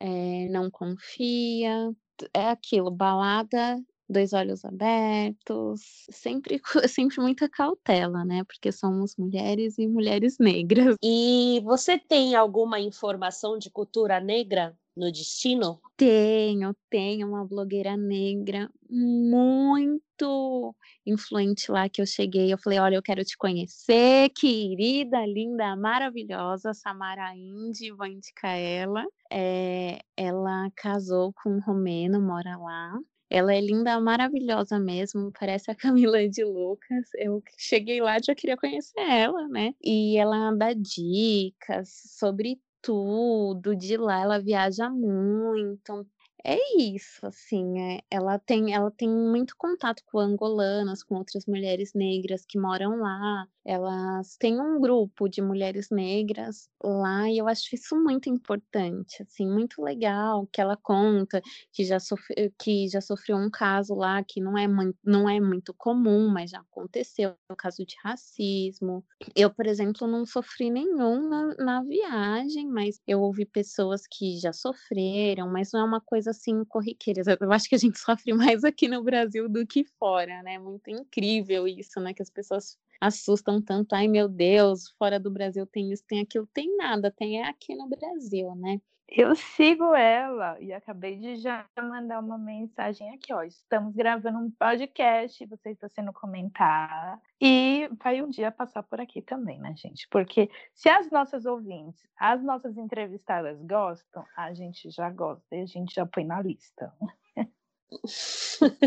é, 0.00 0.48
não 0.48 0.70
confia. 0.70 1.90
É 2.34 2.48
aquilo, 2.48 2.90
balada, 2.90 3.80
dois 4.08 4.32
olhos 4.32 4.64
abertos, 4.64 6.06
sempre, 6.10 6.60
sempre 6.88 7.20
muita 7.20 7.48
cautela, 7.48 8.24
né? 8.24 8.42
Porque 8.44 8.72
somos 8.72 9.14
mulheres 9.16 9.78
e 9.78 9.86
mulheres 9.86 10.38
negras. 10.38 10.96
E 11.02 11.60
você 11.64 11.98
tem 11.98 12.34
alguma 12.34 12.80
informação 12.80 13.58
de 13.58 13.70
cultura 13.70 14.18
negra 14.18 14.76
no 14.98 15.10
destino? 15.12 15.80
Tenho, 15.96 16.74
tenho 16.90 17.28
uma 17.28 17.44
blogueira 17.44 17.96
negra 17.96 18.70
muito 18.90 20.74
influente 21.06 21.70
lá 21.70 21.88
que 21.88 22.02
eu 22.02 22.06
cheguei. 22.06 22.52
Eu 22.52 22.58
falei: 22.58 22.78
olha, 22.78 22.96
eu 22.96 23.02
quero 23.02 23.24
te 23.24 23.36
conhecer, 23.36 24.30
querida, 24.30 25.24
linda, 25.24 25.76
maravilhosa, 25.76 26.74
Samara 26.74 27.34
Indy, 27.34 27.92
vou 27.92 28.06
indicar 28.06 28.58
ela. 28.58 29.04
É, 29.30 30.00
ela 30.16 30.70
casou 30.76 31.32
com 31.42 31.50
um 31.50 31.60
romeno, 31.60 32.20
mora 32.20 32.56
lá. 32.56 32.98
Ela 33.30 33.54
é 33.54 33.60
linda, 33.60 34.00
maravilhosa 34.00 34.78
mesmo, 34.78 35.30
parece 35.38 35.70
a 35.70 35.74
Camila 35.74 36.26
de 36.28 36.42
Lucas. 36.44 37.08
Eu 37.14 37.42
cheguei 37.58 38.00
lá 38.00 38.16
e 38.16 38.22
já 38.24 38.34
queria 38.34 38.56
conhecer 38.56 39.00
ela, 39.00 39.46
né? 39.48 39.74
E 39.84 40.16
ela 40.16 40.50
dá 40.52 40.72
dicas 40.72 41.90
sobre 42.18 42.58
tudo 42.88 43.76
de 43.76 43.96
lá, 43.98 44.20
ela 44.22 44.40
viaja 44.40 44.88
muito. 44.90 46.06
É 46.44 46.56
isso, 46.80 47.26
assim, 47.26 47.80
é, 47.80 48.00
ela 48.10 48.38
tem, 48.38 48.72
ela 48.72 48.90
tem 48.92 49.08
muito 49.08 49.54
contato 49.56 50.02
com 50.06 50.18
angolanas, 50.20 51.02
com 51.02 51.16
outras 51.16 51.44
mulheres 51.46 51.92
negras 51.94 52.44
que 52.46 52.58
moram 52.58 53.00
lá. 53.00 53.46
Elas 53.64 54.36
têm 54.38 54.58
um 54.60 54.80
grupo 54.80 55.28
de 55.28 55.42
mulheres 55.42 55.90
negras 55.90 56.70
lá 56.82 57.28
e 57.28 57.36
eu 57.38 57.48
acho 57.48 57.74
isso 57.74 57.94
muito 57.96 58.30
importante, 58.30 59.22
assim, 59.22 59.46
muito 59.46 59.82
legal 59.82 60.48
que 60.50 60.60
ela 60.60 60.76
conta 60.76 61.42
que 61.72 61.84
já, 61.84 62.00
sofre, 62.00 62.50
que 62.58 62.88
já 62.88 63.00
sofreu 63.00 63.36
um 63.36 63.50
caso 63.50 63.94
lá 63.94 64.22
que 64.24 64.40
não 64.40 64.56
é, 64.56 64.66
não 65.04 65.28
é 65.28 65.38
muito 65.40 65.74
comum, 65.74 66.28
mas 66.30 66.50
já 66.50 66.60
aconteceu, 66.60 67.34
o 67.50 67.56
caso 67.56 67.84
de 67.84 67.94
racismo. 68.02 69.04
Eu, 69.36 69.52
por 69.52 69.66
exemplo, 69.66 70.06
não 70.06 70.24
sofri 70.24 70.70
nenhum 70.70 71.28
na, 71.28 71.54
na 71.56 71.82
viagem, 71.82 72.68
mas 72.68 73.00
eu 73.06 73.20
ouvi 73.20 73.44
pessoas 73.44 74.02
que 74.10 74.38
já 74.38 74.52
sofreram, 74.52 75.50
mas 75.50 75.70
não 75.72 75.80
é 75.80 75.84
uma 75.84 76.00
coisa 76.00 76.27
assim 76.28 76.64
corriqueira. 76.64 77.22
Eu 77.40 77.52
acho 77.52 77.68
que 77.68 77.74
a 77.74 77.78
gente 77.78 77.98
sofre 77.98 78.32
mais 78.32 78.64
aqui 78.64 78.88
no 78.88 79.02
Brasil 79.02 79.48
do 79.48 79.66
que 79.66 79.84
fora, 79.84 80.42
né? 80.42 80.58
Muito 80.58 80.88
incrível 80.90 81.66
isso, 81.66 82.00
né? 82.00 82.14
Que 82.14 82.22
as 82.22 82.30
pessoas 82.30 82.78
assustam 83.00 83.62
tanto. 83.62 83.94
Ai, 83.94 84.08
meu 84.08 84.28
Deus, 84.28 84.90
fora 84.98 85.18
do 85.18 85.30
Brasil 85.30 85.66
tem 85.66 85.92
isso, 85.92 86.04
tem 86.06 86.20
aquilo, 86.20 86.46
tem 86.52 86.76
nada, 86.76 87.10
tem 87.10 87.40
é 87.40 87.48
aqui 87.48 87.74
no 87.74 87.88
Brasil, 87.88 88.54
né? 88.54 88.80
Eu 89.10 89.34
sigo 89.34 89.94
ela 89.94 90.60
e 90.60 90.70
acabei 90.70 91.16
de 91.16 91.36
já 91.36 91.64
mandar 91.80 92.20
uma 92.20 92.36
mensagem 92.36 93.10
aqui, 93.14 93.32
ó. 93.32 93.42
Estamos 93.42 93.94
gravando 93.94 94.38
um 94.38 94.50
podcast, 94.50 95.46
você 95.46 95.70
está 95.70 95.88
sendo 95.88 96.12
comentar. 96.12 97.18
E 97.40 97.88
vai 98.02 98.20
um 98.20 98.28
dia 98.28 98.52
passar 98.52 98.82
por 98.82 99.00
aqui 99.00 99.22
também, 99.22 99.58
né, 99.60 99.74
gente? 99.78 100.06
Porque 100.10 100.50
se 100.74 100.90
as 100.90 101.10
nossas 101.10 101.46
ouvintes, 101.46 102.06
as 102.18 102.42
nossas 102.42 102.76
entrevistadas 102.76 103.58
gostam, 103.62 104.26
a 104.36 104.52
gente 104.52 104.90
já 104.90 105.08
gosta 105.08 105.56
e 105.56 105.62
a 105.62 105.66
gente 105.66 105.94
já 105.94 106.04
põe 106.04 106.26
na 106.26 106.42
lista. 106.42 106.92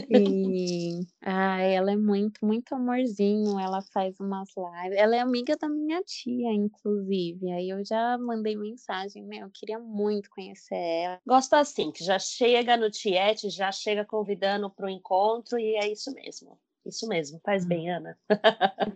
Sim. 0.07 1.01
Ah, 1.23 1.59
ela 1.61 1.91
é 1.91 1.95
muito, 1.97 2.45
muito 2.45 2.73
amorzinho. 2.75 3.59
Ela 3.59 3.81
faz 3.93 4.19
umas 4.19 4.49
lives. 4.57 4.97
Ela 4.97 5.15
é 5.15 5.19
amiga 5.19 5.55
da 5.57 5.69
minha 5.69 6.01
tia, 6.03 6.51
inclusive. 6.53 7.51
Aí 7.51 7.69
eu 7.69 7.83
já 7.85 8.17
mandei 8.17 8.55
mensagem, 8.55 9.23
meu, 9.23 9.41
eu 9.47 9.51
queria 9.53 9.79
muito 9.79 10.29
conhecer 10.29 10.75
ela. 10.75 11.21
Gosto 11.25 11.53
assim, 11.53 11.91
que 11.91 12.03
já 12.03 12.17
chega 12.17 12.75
no 12.75 12.89
Tiete, 12.89 13.49
já 13.49 13.71
chega 13.71 14.03
convidando 14.03 14.69
para 14.71 14.87
o 14.87 14.89
encontro 14.89 15.57
e 15.59 15.75
é 15.75 15.87
isso 15.91 16.11
mesmo. 16.13 16.59
Isso 16.85 17.07
mesmo, 17.07 17.39
faz 17.45 17.63
bem, 17.65 17.91
Ana. 17.91 18.17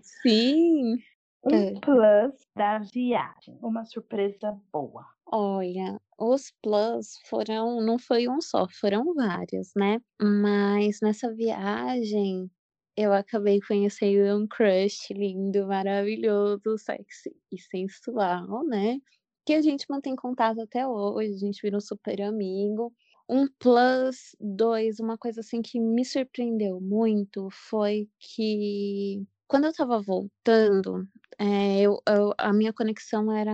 Sim. 0.02 1.04
Um 1.44 1.64
É. 1.64 1.80
plus 1.82 2.48
da 2.56 2.80
viagem, 2.80 3.58
uma 3.62 3.86
surpresa 3.86 4.52
boa. 4.72 5.15
Olha, 5.32 6.00
os 6.20 6.52
plus 6.62 7.18
foram, 7.28 7.82
não 7.82 7.98
foi 7.98 8.28
um 8.30 8.40
só, 8.42 8.68
foram 8.70 9.14
vários, 9.14 9.72
né? 9.76 10.00
Mas 10.22 11.00
nessa 11.02 11.34
viagem, 11.34 12.50
eu 12.96 13.12
acabei 13.12 13.60
conhecendo 13.68 14.38
um 14.44 14.48
crush 14.48 15.12
lindo, 15.14 15.68
maravilhoso, 15.68 16.78
sexy 16.78 17.36
e 17.52 17.60
sensual, 17.60 18.64
né? 18.68 19.00
Que 19.46 19.54
a 19.54 19.62
gente 19.62 19.86
mantém 19.90 20.16
contato 20.16 20.62
até 20.62 20.88
hoje, 20.88 21.34
a 21.34 21.38
gente 21.38 21.62
vira 21.62 21.78
um 21.78 21.82
super 21.82 22.22
amigo. 22.22 22.94
Um 23.28 23.48
plus 23.60 24.36
dois, 24.40 25.00
uma 25.00 25.18
coisa 25.18 25.42
assim 25.42 25.62
que 25.62 25.80
me 25.80 26.06
surpreendeu 26.06 26.80
muito 26.80 27.50
foi 27.52 28.08
que 28.20 29.26
quando 29.48 29.66
eu 29.66 29.74
tava 29.74 30.02
voltando, 30.02 31.08
é, 31.40 31.82
eu, 31.82 32.02
eu, 32.08 32.34
a 32.38 32.54
minha 32.54 32.74
conexão 32.74 33.32
era 33.32 33.52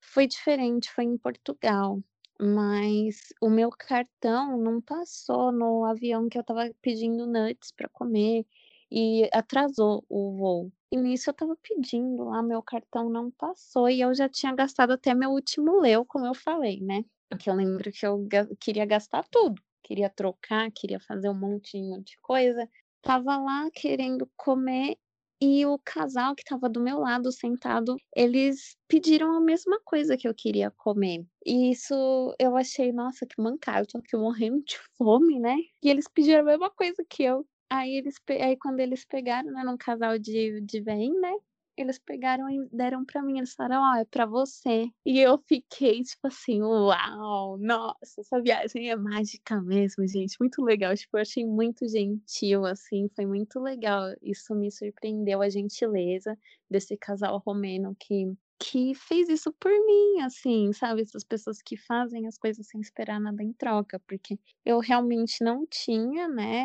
foi 0.00 0.26
diferente, 0.26 0.90
foi 0.90 1.04
em 1.04 1.16
Portugal 1.18 1.98
mas 2.44 3.32
o 3.40 3.48
meu 3.48 3.70
cartão 3.70 4.56
não 4.58 4.80
passou 4.80 5.52
no 5.52 5.84
avião 5.84 6.28
que 6.28 6.36
eu 6.36 6.40
estava 6.40 6.68
pedindo 6.82 7.24
nuts 7.24 7.70
para 7.70 7.88
comer 7.88 8.44
e 8.90 9.28
atrasou 9.32 10.04
o 10.08 10.32
voo. 10.36 10.72
E 10.90 10.96
nisso 10.96 11.30
eu 11.30 11.32
estava 11.32 11.56
pedindo 11.62 12.24
lá, 12.24 12.42
meu 12.42 12.60
cartão 12.60 13.08
não 13.08 13.30
passou 13.30 13.88
e 13.88 14.00
eu 14.00 14.12
já 14.12 14.28
tinha 14.28 14.52
gastado 14.54 14.92
até 14.92 15.14
meu 15.14 15.30
último 15.30 15.80
leu, 15.80 16.04
como 16.04 16.26
eu 16.26 16.34
falei, 16.34 16.80
né? 16.80 17.04
Que 17.38 17.48
eu 17.48 17.54
lembro 17.54 17.92
que 17.92 18.04
eu 18.04 18.26
queria 18.60 18.84
gastar 18.84 19.24
tudo, 19.30 19.62
queria 19.84 20.10
trocar, 20.10 20.68
queria 20.72 20.98
fazer 20.98 21.28
um 21.28 21.34
montinho 21.38 22.02
de 22.02 22.18
coisa. 22.20 22.68
Tava 23.02 23.36
lá 23.36 23.68
querendo 23.74 24.30
comer 24.36 24.96
e 25.40 25.66
o 25.66 25.76
casal 25.84 26.36
que 26.36 26.42
estava 26.42 26.68
do 26.68 26.80
meu 26.80 27.00
lado 27.00 27.32
sentado, 27.32 27.96
eles 28.14 28.76
pediram 28.88 29.32
a 29.36 29.40
mesma 29.40 29.80
coisa 29.84 30.16
que 30.16 30.28
eu 30.28 30.34
queria 30.34 30.70
comer. 30.70 31.26
E 31.44 31.72
isso 31.72 31.94
eu 32.38 32.56
achei, 32.56 32.92
nossa, 32.92 33.26
que 33.26 33.42
mancado, 33.42 33.80
eu 33.80 33.86
tô 33.88 33.98
aqui 33.98 34.16
morrendo 34.16 34.62
de 34.64 34.78
fome, 34.96 35.40
né? 35.40 35.56
E 35.82 35.90
eles 35.90 36.06
pediram 36.08 36.42
a 36.42 36.44
mesma 36.44 36.70
coisa 36.70 37.04
que 37.08 37.24
eu. 37.24 37.44
Aí 37.68 37.96
eles 37.96 38.14
aí 38.28 38.56
quando 38.56 38.78
eles 38.80 39.04
pegaram, 39.04 39.50
né, 39.50 39.64
num 39.64 39.76
casal 39.76 40.16
de, 40.18 40.60
de 40.60 40.80
vem, 40.80 41.12
né? 41.20 41.32
Eles 41.76 41.98
pegaram 41.98 42.48
e 42.50 42.68
deram 42.72 43.04
para 43.04 43.22
mim. 43.22 43.38
Eles 43.38 43.54
falaram, 43.54 43.82
ó, 43.82 43.92
oh, 43.94 44.00
é 44.00 44.04
para 44.04 44.26
você. 44.26 44.88
E 45.04 45.18
eu 45.20 45.38
fiquei, 45.46 46.02
tipo 46.02 46.26
assim, 46.26 46.62
uau, 46.62 47.58
nossa, 47.58 48.20
essa 48.20 48.40
viagem 48.40 48.90
é 48.90 48.96
mágica 48.96 49.60
mesmo, 49.60 50.06
gente. 50.06 50.36
Muito 50.40 50.62
legal. 50.62 50.94
Tipo, 50.94 51.16
eu 51.18 51.22
achei 51.22 51.44
muito 51.46 51.88
gentil, 51.88 52.64
assim, 52.66 53.08
foi 53.14 53.26
muito 53.26 53.60
legal. 53.60 54.02
Isso 54.22 54.54
me 54.54 54.70
surpreendeu, 54.70 55.42
a 55.42 55.48
gentileza 55.48 56.36
desse 56.70 56.96
casal 56.96 57.42
romeno 57.44 57.96
que 57.98 58.26
que 58.62 58.94
fez 58.94 59.28
isso 59.28 59.52
por 59.58 59.72
mim, 59.72 60.20
assim, 60.20 60.72
sabe? 60.72 61.02
Essas 61.02 61.24
pessoas 61.24 61.60
que 61.60 61.76
fazem 61.76 62.28
as 62.28 62.38
coisas 62.38 62.64
sem 62.68 62.80
esperar 62.80 63.18
nada 63.20 63.42
em 63.42 63.52
troca, 63.52 63.98
porque 64.06 64.38
eu 64.64 64.78
realmente 64.78 65.42
não 65.42 65.66
tinha, 65.66 66.28
né? 66.28 66.64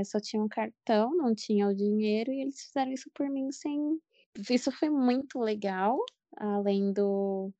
É, 0.00 0.04
só 0.04 0.18
tinha 0.18 0.42
um 0.42 0.48
cartão, 0.48 1.16
não 1.16 1.32
tinha 1.36 1.68
o 1.68 1.74
dinheiro, 1.74 2.32
e 2.32 2.40
eles 2.42 2.60
fizeram 2.60 2.90
isso 2.92 3.08
por 3.14 3.30
mim 3.30 3.52
sem, 3.52 4.00
isso 4.50 4.70
foi 4.72 4.90
muito 4.90 5.38
legal, 5.38 5.98
além 6.36 6.92
do 6.92 7.52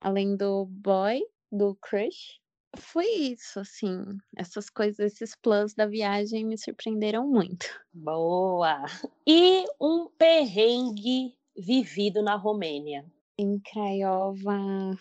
além 0.00 0.36
do 0.36 0.66
boy, 0.66 1.22
do 1.50 1.76
crush. 1.76 2.40
Foi 2.76 3.06
isso, 3.06 3.60
assim, 3.60 4.02
essas 4.36 4.70
coisas, 4.70 5.12
esses 5.12 5.36
planos 5.36 5.74
da 5.74 5.86
viagem 5.86 6.44
me 6.44 6.56
surpreenderam 6.56 7.28
muito. 7.28 7.66
Boa! 7.92 8.84
E 9.26 9.64
um 9.80 10.08
perrengue 10.08 11.36
vivido 11.56 12.22
na 12.22 12.34
Romênia? 12.34 13.04
Em 13.38 13.60
Craiova, 13.60 14.96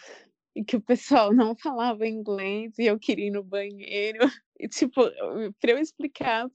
que 0.68 0.76
o 0.76 0.82
pessoal 0.82 1.34
não 1.34 1.56
falava 1.56 2.06
inglês 2.06 2.78
e 2.78 2.86
eu 2.86 3.00
queria 3.00 3.28
ir 3.28 3.32
no 3.32 3.44
banheiro. 3.44 4.20
E, 4.60 4.68
tipo, 4.68 5.02
para 5.60 5.72
eu 5.72 5.78
explicar 5.78 6.48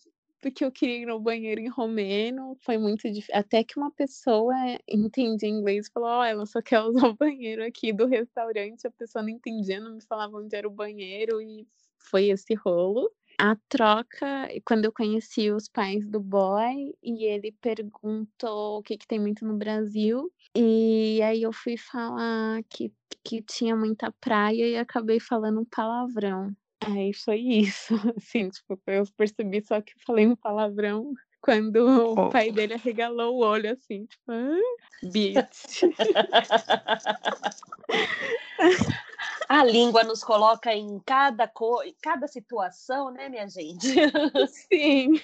porque 0.46 0.64
eu 0.64 0.70
queria 0.70 0.98
ir 0.98 1.06
no 1.06 1.18
banheiro 1.18 1.61
em 1.61 1.68
romeno, 1.68 2.56
foi 2.61 2.78
muito 2.78 3.11
difícil. 3.11 3.35
Até 3.35 3.64
que 3.64 3.76
uma 3.76 3.90
pessoa 3.90 4.54
entendia 4.88 5.48
inglês 5.48 5.88
e 5.88 5.92
falou: 5.92 6.20
oh, 6.20 6.22
ela 6.22 6.46
só 6.46 6.62
quer 6.62 6.80
usar 6.82 7.09
o 7.09 7.16
banheiro 7.16 7.64
aqui 7.64 7.92
do 7.92 8.06
restaurante. 8.06 8.87
A 8.87 8.90
pessoa 8.92 9.22
não 9.24 9.30
entendia, 9.30 9.80
não 9.80 9.96
me 9.96 10.02
falava 10.04 10.37
onde 10.37 10.54
era 10.54 10.68
o 10.68 10.70
banheiro, 10.70 11.42
e 11.42 11.66
foi 11.98 12.28
esse 12.28 12.54
rolo. 12.54 13.11
A 13.40 13.56
troca, 13.68 14.48
quando 14.64 14.85
eu 14.85 14.92
conheci 14.92 15.50
os 15.50 15.68
pais 15.68 16.09
do 16.09 16.20
boy, 16.20 16.94
e 17.02 17.24
ele 17.24 17.50
perguntou 17.61 18.78
o 18.78 18.82
que, 18.82 18.96
que 18.96 19.06
tem 19.06 19.18
muito 19.18 19.44
no 19.44 19.56
Brasil, 19.59 20.32
e 20.54 21.20
aí 21.22 21.42
eu 21.42 21.52
fui 21.52 21.76
falar 21.76 22.62
que, 22.70 22.92
que 23.24 23.42
tinha 23.42 23.74
muita 23.74 24.12
praia 24.20 24.64
e 24.68 24.76
acabei 24.76 25.18
falando 25.18 25.61
um 25.61 25.64
palavrão. 25.64 26.54
Aí 26.81 27.12
foi 27.12 27.39
isso, 27.39 27.95
assim, 28.17 28.49
tipo, 28.51 28.81
eu 28.87 29.05
percebi 29.17 29.62
só 29.62 29.81
que 29.81 29.93
falei 30.05 30.27
um 30.27 30.37
palavrão 30.37 31.12
quando 31.41 32.12
o 32.12 32.31
pai 32.31 32.51
dele 32.51 32.75
arregalou 32.75 33.37
o 33.37 33.45
olho, 33.45 33.73
assim, 33.73 34.05
tipo, 34.07 34.33
ah, 34.33 34.59
bitch. 35.05 35.83
A 39.49 39.65
língua 39.65 40.03
nos 40.03 40.25
coloca 40.25 40.75
em 40.75 40.99
cada, 41.07 41.47
co... 41.47 41.81
cada 42.03 42.27
situação, 42.27 43.12
né, 43.12 43.29
minha 43.29 43.49
gente? 43.49 43.87
Sim, 44.69 45.21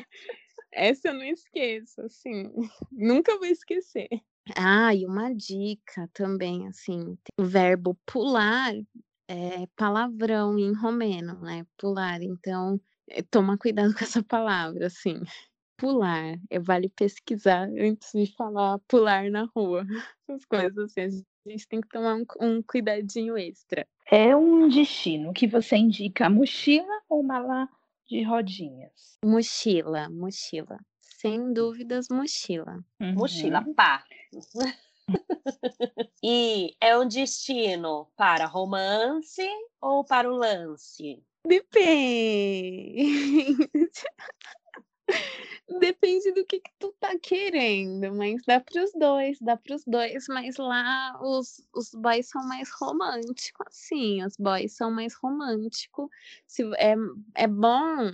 essa 0.70 1.08
eu 1.08 1.14
não 1.14 1.24
esqueço, 1.24 2.00
assim, 2.02 2.48
nunca 2.90 3.36
vou 3.36 3.46
esquecer. 3.46 4.08
Ah, 4.56 4.94
e 4.94 5.04
uma 5.06 5.34
dica 5.34 6.08
também, 6.12 6.68
assim, 6.68 7.18
o 7.36 7.44
verbo 7.44 7.98
pular 8.06 8.72
é 9.28 9.66
palavrão 9.76 10.58
em 10.58 10.72
romeno, 10.74 11.38
né? 11.40 11.66
Pular. 11.76 12.22
Então, 12.22 12.80
eh, 13.08 13.22
toma 13.22 13.58
cuidado 13.58 13.94
com 13.98 14.04
essa 14.04 14.22
palavra, 14.22 14.86
assim. 14.86 15.20
Pular. 15.76 16.38
É, 16.50 16.58
vale 16.58 16.88
pesquisar 16.88 17.68
antes 17.78 18.10
de 18.12 18.34
falar 18.34 18.78
pular 18.88 19.30
na 19.30 19.48
rua. 19.54 19.84
Essas 20.28 20.44
coisas 20.44 20.96
assim. 20.96 21.24
A 21.44 21.50
gente 21.50 21.66
tem 21.66 21.80
que 21.80 21.88
tomar 21.88 22.14
um, 22.14 22.24
um 22.40 22.62
cuidadinho 22.62 23.36
extra. 23.36 23.84
É 24.10 24.36
um 24.36 24.68
destino 24.68 25.32
que 25.32 25.48
você 25.48 25.76
indica 25.76 26.30
mochila 26.30 27.02
ou 27.08 27.22
mala 27.22 27.68
de 28.06 28.22
rodinhas? 28.22 29.18
Mochila, 29.24 30.08
mochila. 30.08 30.78
Sem 31.00 31.52
dúvidas, 31.52 32.06
mochila. 32.10 32.84
Uhum. 33.00 33.14
Mochila, 33.14 33.64
pá. 33.74 34.04
e 36.22 36.76
é 36.80 36.96
um 36.96 37.06
destino 37.06 38.08
para 38.16 38.46
romance 38.46 39.46
ou 39.80 40.04
para 40.04 40.30
o 40.30 40.36
lance? 40.36 41.22
Depende. 41.44 43.08
Depende 45.80 46.32
do 46.32 46.44
que, 46.44 46.60
que 46.60 46.70
tu 46.78 46.94
tá 47.00 47.18
querendo, 47.18 48.14
mas 48.14 48.42
dá 48.46 48.60
para 48.60 48.84
os 48.84 48.92
dois, 48.92 49.38
dá 49.40 49.56
para 49.56 49.74
os 49.74 49.84
dois, 49.84 50.26
mas 50.28 50.56
lá 50.56 51.18
os, 51.22 51.66
os 51.74 51.90
boys 51.92 52.28
são 52.28 52.46
mais 52.46 52.70
românticos, 52.70 53.66
assim, 53.66 54.24
os 54.24 54.36
boys 54.36 54.72
são 54.76 54.90
mais 54.90 55.14
românticos. 55.14 56.10
É, 56.76 56.94
é 57.34 57.46
bom 57.46 58.12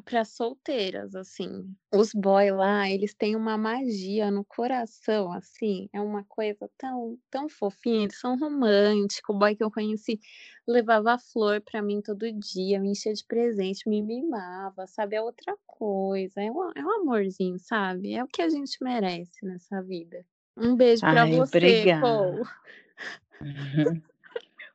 para 0.00 0.24
solteiras, 0.24 1.14
assim. 1.14 1.74
Os 1.92 2.12
boy 2.12 2.50
lá, 2.50 2.88
eles 2.88 3.14
têm 3.14 3.36
uma 3.36 3.56
magia 3.56 4.30
no 4.30 4.44
coração, 4.44 5.32
assim, 5.32 5.88
é 5.92 6.00
uma 6.00 6.24
coisa 6.24 6.70
tão, 6.76 7.18
tão 7.30 7.48
fofinha, 7.48 8.04
eles 8.04 8.18
são 8.18 8.38
românticos. 8.38 9.34
O 9.34 9.38
boy 9.38 9.54
que 9.54 9.62
eu 9.62 9.70
conheci 9.70 10.20
levava 10.66 11.18
flor 11.18 11.60
para 11.60 11.82
mim 11.82 12.00
todo 12.00 12.30
dia, 12.32 12.80
me 12.80 12.90
enchia 12.90 13.12
de 13.12 13.24
presente, 13.24 13.88
me 13.88 14.02
mimava, 14.02 14.86
sabe? 14.86 15.16
É 15.16 15.22
outra 15.22 15.56
coisa, 15.66 16.40
é 16.40 16.50
um, 16.50 16.70
é 16.74 16.84
um 16.84 17.00
amorzinho, 17.02 17.58
sabe? 17.58 18.14
É 18.14 18.22
o 18.22 18.28
que 18.28 18.42
a 18.42 18.48
gente 18.48 18.76
merece 18.82 19.44
nessa 19.44 19.82
vida. 19.82 20.24
Um 20.56 20.76
beijo 20.76 21.00
para 21.00 21.26
você, 21.26 21.56
obrigada. 21.56 22.00
Paul. 22.00 22.46
Uhum. 23.40 24.02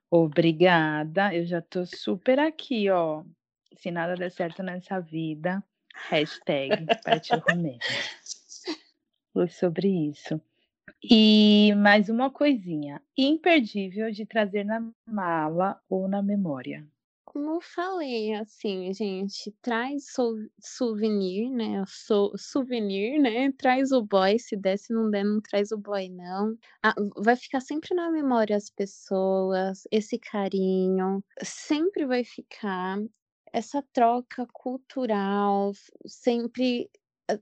Obrigada, 0.10 1.34
eu 1.36 1.46
já 1.46 1.62
tô 1.62 1.86
super 1.86 2.40
aqui, 2.40 2.90
ó 2.90 3.24
se 3.76 3.92
nada 3.92 4.16
der 4.16 4.32
certo 4.32 4.64
nessa 4.64 5.00
vida, 5.00 5.64
hashtag. 6.10 6.86
Foi 9.34 9.48
sobre 9.50 10.10
isso. 10.10 10.42
E 11.04 11.74
mais 11.76 12.10
uma 12.10 12.32
coisinha, 12.32 13.02
imperdível 13.18 14.12
de 14.12 14.26
trazer 14.26 14.64
na 14.64 14.92
mala 15.06 15.80
ou 15.90 16.08
na 16.08 16.22
memória. 16.22 16.88
Como 17.26 17.52
eu 17.52 17.62
falei, 17.62 18.34
assim, 18.34 18.94
gente, 18.94 19.52
traz 19.62 20.06
souvenir, 20.62 21.52
né? 21.52 21.84
Sou 21.86 22.32
souvenir, 22.38 23.20
né? 23.20 23.52
Traz 23.52 23.92
o 23.92 24.02
boy, 24.02 24.40
se 24.40 24.56
der, 24.56 24.78
se 24.78 24.94
não 24.94 25.12
der, 25.12 25.26
não 25.26 25.42
traz 25.42 25.72
o 25.74 25.78
boy, 25.78 26.08
não. 26.08 26.58
Ah, 26.82 26.96
vai 27.18 27.36
ficar 27.36 27.60
sempre 27.60 27.94
na 27.94 28.10
memória 28.10 28.56
as 28.56 28.70
pessoas, 28.70 29.84
esse 29.92 30.18
carinho, 30.18 31.22
sempre 31.44 32.06
vai 32.06 32.24
ficar 32.24 33.00
essa 33.56 33.82
troca 33.94 34.46
cultural, 34.52 35.72
sempre 36.06 36.90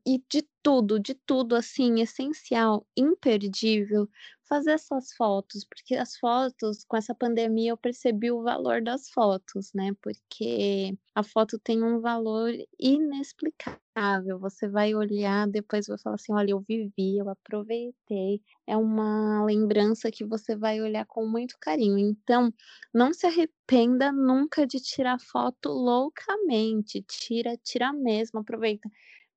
e 0.05 0.21
de 0.29 0.47
tudo, 0.61 0.99
de 0.99 1.13
tudo 1.13 1.55
assim, 1.55 1.99
essencial, 2.01 2.87
imperdível, 2.95 4.07
fazer 4.47 4.71
essas 4.71 5.13
fotos, 5.13 5.65
porque 5.65 5.95
as 5.95 6.15
fotos, 6.17 6.83
com 6.85 6.95
essa 6.95 7.13
pandemia, 7.15 7.71
eu 7.71 7.77
percebi 7.77 8.31
o 8.31 8.43
valor 8.43 8.81
das 8.81 9.09
fotos, 9.09 9.71
né? 9.73 9.91
Porque 10.01 10.97
a 11.15 11.23
foto 11.23 11.59
tem 11.59 11.83
um 11.83 11.99
valor 11.99 12.51
inexplicável. 12.79 14.39
Você 14.39 14.67
vai 14.67 14.93
olhar, 14.95 15.47
depois 15.47 15.87
vai 15.87 15.97
falar 15.97 16.15
assim: 16.15 16.33
olha, 16.33 16.51
eu 16.51 16.59
vivi, 16.61 17.17
eu 17.17 17.29
aproveitei. 17.29 18.41
É 18.67 18.77
uma 18.77 19.43
lembrança 19.45 20.11
que 20.11 20.23
você 20.25 20.55
vai 20.55 20.81
olhar 20.81 21.05
com 21.05 21.25
muito 21.27 21.55
carinho. 21.59 21.97
Então, 21.97 22.53
não 22.93 23.13
se 23.13 23.25
arrependa 23.27 24.11
nunca 24.11 24.65
de 24.67 24.79
tirar 24.79 25.19
foto 25.19 25.69
loucamente. 25.69 27.01
Tira, 27.03 27.57
tira 27.57 27.91
mesmo, 27.93 28.39
aproveita 28.39 28.89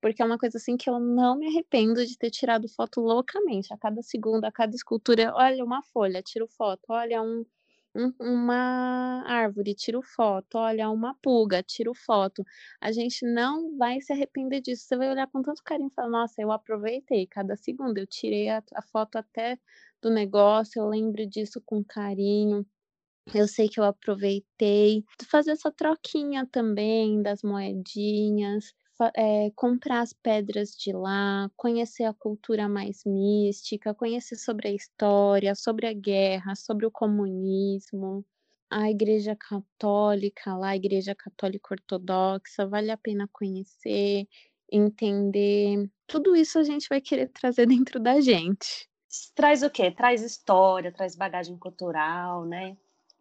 porque 0.06 0.22
é 0.22 0.24
uma 0.24 0.38
coisa 0.38 0.56
assim 0.58 0.76
que 0.76 0.88
eu 0.88 1.00
não 1.00 1.36
me 1.36 1.48
arrependo 1.48 2.06
de 2.06 2.16
ter 2.16 2.30
tirado 2.30 2.68
foto 2.68 3.00
loucamente. 3.00 3.74
A 3.74 3.76
cada 3.76 4.00
segundo, 4.02 4.44
a 4.44 4.52
cada 4.52 4.74
escultura, 4.74 5.32
olha 5.34 5.64
uma 5.64 5.82
folha, 5.82 6.22
tiro 6.22 6.46
foto, 6.46 6.84
olha 6.90 7.20
um, 7.20 7.44
um, 7.92 8.12
uma 8.20 9.24
árvore, 9.26 9.74
tiro 9.74 10.00
foto, 10.02 10.58
olha 10.58 10.88
uma 10.90 11.12
pulga, 11.20 11.60
tiro 11.60 11.92
foto. 11.92 12.44
A 12.80 12.92
gente 12.92 13.26
não 13.26 13.76
vai 13.76 14.00
se 14.00 14.12
arrepender 14.12 14.60
disso. 14.60 14.84
Você 14.86 14.96
vai 14.96 15.10
olhar 15.10 15.26
com 15.26 15.42
tanto 15.42 15.60
carinho 15.64 15.88
e 15.88 15.94
falar, 15.94 16.08
nossa, 16.08 16.40
eu 16.40 16.52
aproveitei 16.52 17.26
cada 17.26 17.56
segundo, 17.56 17.98
eu 17.98 18.06
tirei 18.06 18.48
a, 18.48 18.62
a 18.74 18.82
foto 18.82 19.16
até 19.16 19.58
do 20.00 20.08
negócio, 20.08 20.80
eu 20.80 20.88
lembro 20.88 21.26
disso 21.26 21.60
com 21.66 21.82
carinho. 21.82 22.64
Eu 23.34 23.48
sei 23.48 23.68
que 23.68 23.80
eu 23.80 23.84
aproveitei. 23.84 25.04
Fazer 25.28 25.50
essa 25.52 25.72
troquinha 25.72 26.46
também 26.46 27.20
das 27.22 27.42
moedinhas 27.42 28.72
é, 29.16 29.50
comprar 29.54 30.00
as 30.00 30.12
pedras 30.12 30.70
de 30.70 30.92
lá, 30.92 31.50
conhecer 31.56 32.04
a 32.04 32.14
cultura 32.14 32.68
mais 32.68 33.04
mística, 33.04 33.94
conhecer 33.94 34.36
sobre 34.36 34.68
a 34.68 34.72
história, 34.72 35.54
sobre 35.54 35.86
a 35.86 35.92
guerra, 35.92 36.54
sobre 36.54 36.86
o 36.86 36.90
comunismo, 36.90 38.24
a 38.70 38.90
Igreja 38.90 39.36
Católica 39.36 40.56
lá, 40.56 40.70
a 40.70 40.76
Igreja 40.76 41.14
Católica 41.14 41.74
Ortodoxa, 41.74 42.66
vale 42.66 42.90
a 42.90 42.96
pena 42.96 43.28
conhecer, 43.32 44.26
entender. 44.70 45.88
Tudo 46.06 46.34
isso 46.34 46.58
a 46.58 46.64
gente 46.64 46.88
vai 46.88 47.00
querer 47.00 47.28
trazer 47.28 47.66
dentro 47.66 48.00
da 48.00 48.20
gente. 48.20 48.88
Traz 49.34 49.62
o 49.62 49.70
quê? 49.70 49.90
Traz 49.90 50.22
história, 50.22 50.92
traz 50.92 51.16
bagagem 51.16 51.56
cultural, 51.56 52.44
né? 52.44 52.76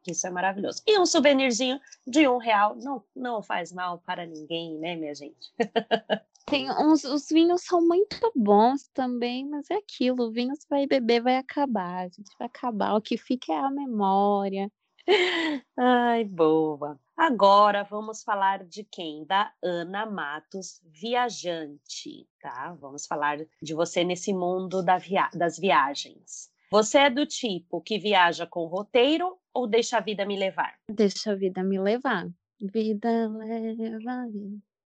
Isso 0.07 0.27
é 0.27 0.29
maravilhoso. 0.29 0.81
E 0.85 0.99
um 0.99 1.05
souvenirzinho 1.05 1.79
de 2.05 2.27
um 2.27 2.37
real 2.37 2.75
não, 2.75 3.03
não 3.15 3.41
faz 3.41 3.71
mal 3.71 3.99
para 3.99 4.25
ninguém, 4.25 4.77
né, 4.77 4.95
minha 4.95 5.15
gente? 5.15 5.53
Tem 6.45 6.69
uns, 6.69 7.03
os 7.03 7.27
vinhos 7.27 7.63
são 7.63 7.81
muito 7.81 8.31
bons 8.35 8.87
também, 8.93 9.49
mas 9.49 9.69
é 9.71 9.75
aquilo, 9.75 10.27
o 10.27 10.31
vinho 10.31 10.55
você 10.55 10.67
vai 10.69 10.85
beber, 10.85 11.23
vai 11.23 11.37
acabar, 11.37 12.05
a 12.05 12.07
gente 12.07 12.29
vai 12.37 12.45
acabar. 12.45 12.95
O 12.95 13.01
que 13.01 13.17
fica 13.17 13.51
é 13.51 13.57
a 13.57 13.71
memória. 13.71 14.71
Ai, 15.77 16.23
boa. 16.23 16.99
Agora 17.17 17.83
vamos 17.83 18.21
falar 18.23 18.63
de 18.63 18.83
quem? 18.83 19.25
Da 19.25 19.51
Ana 19.63 20.05
Matos, 20.05 20.81
viajante, 20.83 22.27
tá? 22.39 22.75
Vamos 22.79 23.07
falar 23.07 23.37
de 23.61 23.73
você 23.73 24.03
nesse 24.03 24.31
mundo 24.33 24.83
da 24.83 24.97
via 24.97 25.29
das 25.33 25.57
viagens. 25.57 26.51
Você 26.71 26.99
é 26.99 27.09
do 27.09 27.25
tipo 27.25 27.81
que 27.81 27.97
viaja 27.97 28.45
com 28.45 28.65
roteiro 28.65 29.37
ou 29.55 29.65
deixa 29.65 29.97
a 29.97 30.01
vida 30.01 30.25
me 30.25 30.37
levar? 30.37 30.77
Deixa 30.91 31.31
a 31.31 31.35
vida 31.35 31.63
me 31.63 31.79
levar. 31.79 32.27
Vida 32.61 33.29
leva. 33.29 34.27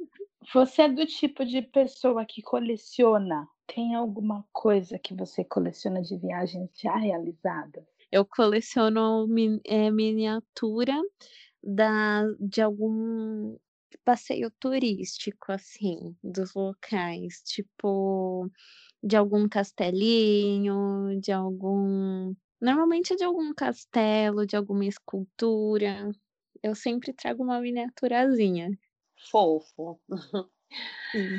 Você 0.55 0.83
é 0.83 0.89
do 0.89 1.05
tipo 1.07 1.45
de 1.45 1.61
pessoa 1.61 2.25
que 2.25 2.41
coleciona? 2.41 3.49
Tem 3.67 3.97
alguma 3.97 4.47
coisa 4.53 4.97
que 4.97 5.13
você 5.13 5.45
coleciona 5.45 6.01
de 6.01 6.17
viagens 6.17 6.71
já 6.81 6.97
realizadas? 6.97 7.85
Eu 8.13 8.25
coleciono 8.25 9.27
é, 9.65 9.91
miniatura 9.91 10.95
da, 11.61 12.23
de 12.39 12.63
algum 12.63 13.57
passeio 14.05 14.53
turístico, 14.61 15.51
assim, 15.51 16.17
dos 16.23 16.55
locais. 16.55 17.43
Tipo, 17.45 18.49
de 19.03 19.17
algum 19.17 19.49
castelinho, 19.49 21.21
de 21.21 21.33
algum. 21.33 22.35
Normalmente 22.61 23.13
é 23.13 23.17
de 23.17 23.25
algum 23.25 23.53
castelo, 23.55 24.47
de 24.47 24.57
alguma 24.57 24.85
escultura. 24.85 26.11
Eu 26.63 26.75
sempre 26.75 27.13
trago 27.13 27.43
uma 27.43 27.61
miniaturazinha. 27.61 28.71
Fofo. 29.31 30.01
Sim. 31.13 31.39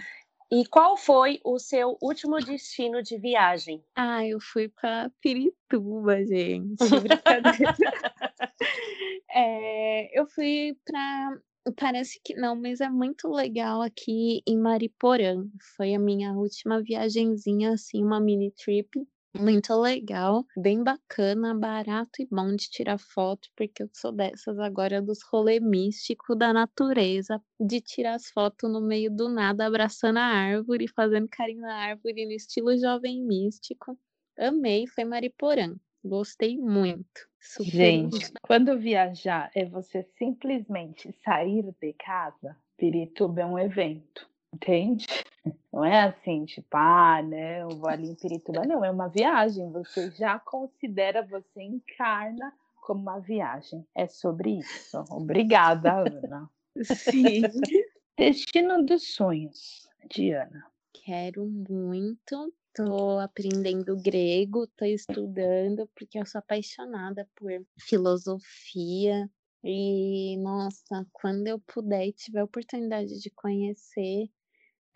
E 0.50 0.66
qual 0.68 0.96
foi 0.96 1.42
o 1.44 1.60
seu 1.60 1.98
último 2.02 2.38
destino 2.38 3.04
de 3.04 3.18
viagem? 3.18 3.84
Ah, 3.96 4.26
eu 4.26 4.40
fui 4.40 4.70
para 4.70 5.12
Pirituba, 5.22 6.24
gente. 6.26 6.78
Brincadeira. 7.02 7.76
é, 9.30 10.18
eu 10.18 10.26
fui 10.26 10.78
para 10.86 11.42
Parece 11.76 12.20
que 12.24 12.34
não, 12.34 12.56
mas 12.56 12.80
é 12.80 12.90
muito 12.90 13.28
legal 13.28 13.82
aqui 13.82 14.42
em 14.48 14.58
Mariporã. 14.58 15.46
Foi 15.76 15.94
a 15.94 16.00
minha 16.00 16.32
última 16.32 16.82
viagenzinha, 16.82 17.74
assim, 17.74 18.04
uma 18.04 18.20
mini 18.20 18.52
trip. 18.52 19.06
Muito 19.36 19.74
legal, 19.76 20.46
bem 20.56 20.84
bacana, 20.84 21.54
barato 21.54 22.22
e 22.22 22.28
bom 22.30 22.56
de 22.56 22.70
tirar 22.70 22.98
foto, 22.98 23.48
porque 23.56 23.84
eu 23.84 23.90
sou 23.94 24.12
dessas 24.12 24.58
agora 24.58 25.02
dos 25.02 25.20
rolê 25.32 25.60
místico 25.60 26.36
da 26.36 26.52
natureza, 26.52 27.40
de 27.60 27.80
tirar 27.80 28.16
as 28.16 28.30
fotos 28.32 28.72
no 28.72 28.82
meio 28.82 29.16
do 29.16 29.30
nada, 29.30 29.66
abraçando 29.68 30.18
a 30.18 30.24
árvore, 30.24 30.88
fazendo 30.88 31.28
carinho 31.30 31.62
na 31.62 31.76
árvore 31.76 32.26
no 32.26 32.32
estilo 32.32 32.76
jovem 32.80 33.24
místico. 33.24 33.98
Amei, 34.38 34.88
foi 34.88 35.04
Mariporã. 35.04 35.76
Gostei 36.04 36.58
muito. 36.58 37.28
Super 37.40 37.70
Gente, 37.70 38.32
quando 38.42 38.80
viajar 38.80 39.52
é 39.56 39.66
você 39.66 40.04
simplesmente 40.18 41.12
sair 41.24 41.64
de 41.80 41.94
casa, 41.94 42.58
Pirituba 42.78 43.42
é 43.42 43.46
um 43.46 43.60
evento, 43.60 44.28
entende? 44.58 45.06
Não 45.72 45.86
é 45.86 46.02
assim, 46.02 46.46
tipo, 46.46 46.76
ah, 46.76 47.22
né, 47.22 47.62
eu 47.62 47.70
vou 47.70 47.90
ali 47.90 48.10
em 48.10 48.16
Pirituba. 48.16 48.66
Não, 48.66 48.84
é 48.84 48.90
uma 48.90 49.08
viagem. 49.08 49.72
Você 49.72 50.12
já 50.12 50.40
considera, 50.40 51.22
você 51.22 51.62
encarna 51.62 52.52
como 52.82 53.02
uma 53.02 53.20
viagem. 53.20 53.86
É 53.96 54.08
sobre 54.08 54.60
isso. 54.60 55.04
Obrigada, 55.10 56.00
Ana. 56.00 56.50
Sim. 56.84 57.42
Destino 58.18 58.84
dos 58.84 59.14
sonhos, 59.14 59.88
Diana. 60.10 60.66
Quero 60.92 61.46
muito 61.46 62.52
Estou 62.80 63.18
aprendendo 63.18 64.00
grego, 64.00 64.66
estou 64.66 64.88
estudando, 64.88 65.90
porque 65.96 66.20
eu 66.20 66.26
sou 66.28 66.38
apaixonada 66.38 67.28
por 67.36 67.50
filosofia. 67.80 69.28
E, 69.64 70.38
nossa, 70.38 71.08
quando 71.12 71.48
eu 71.48 71.60
puder 71.60 72.06
e 72.06 72.14
tiver 72.14 72.42
a 72.42 72.44
oportunidade 72.44 73.20
de 73.20 73.32
conhecer, 73.32 74.30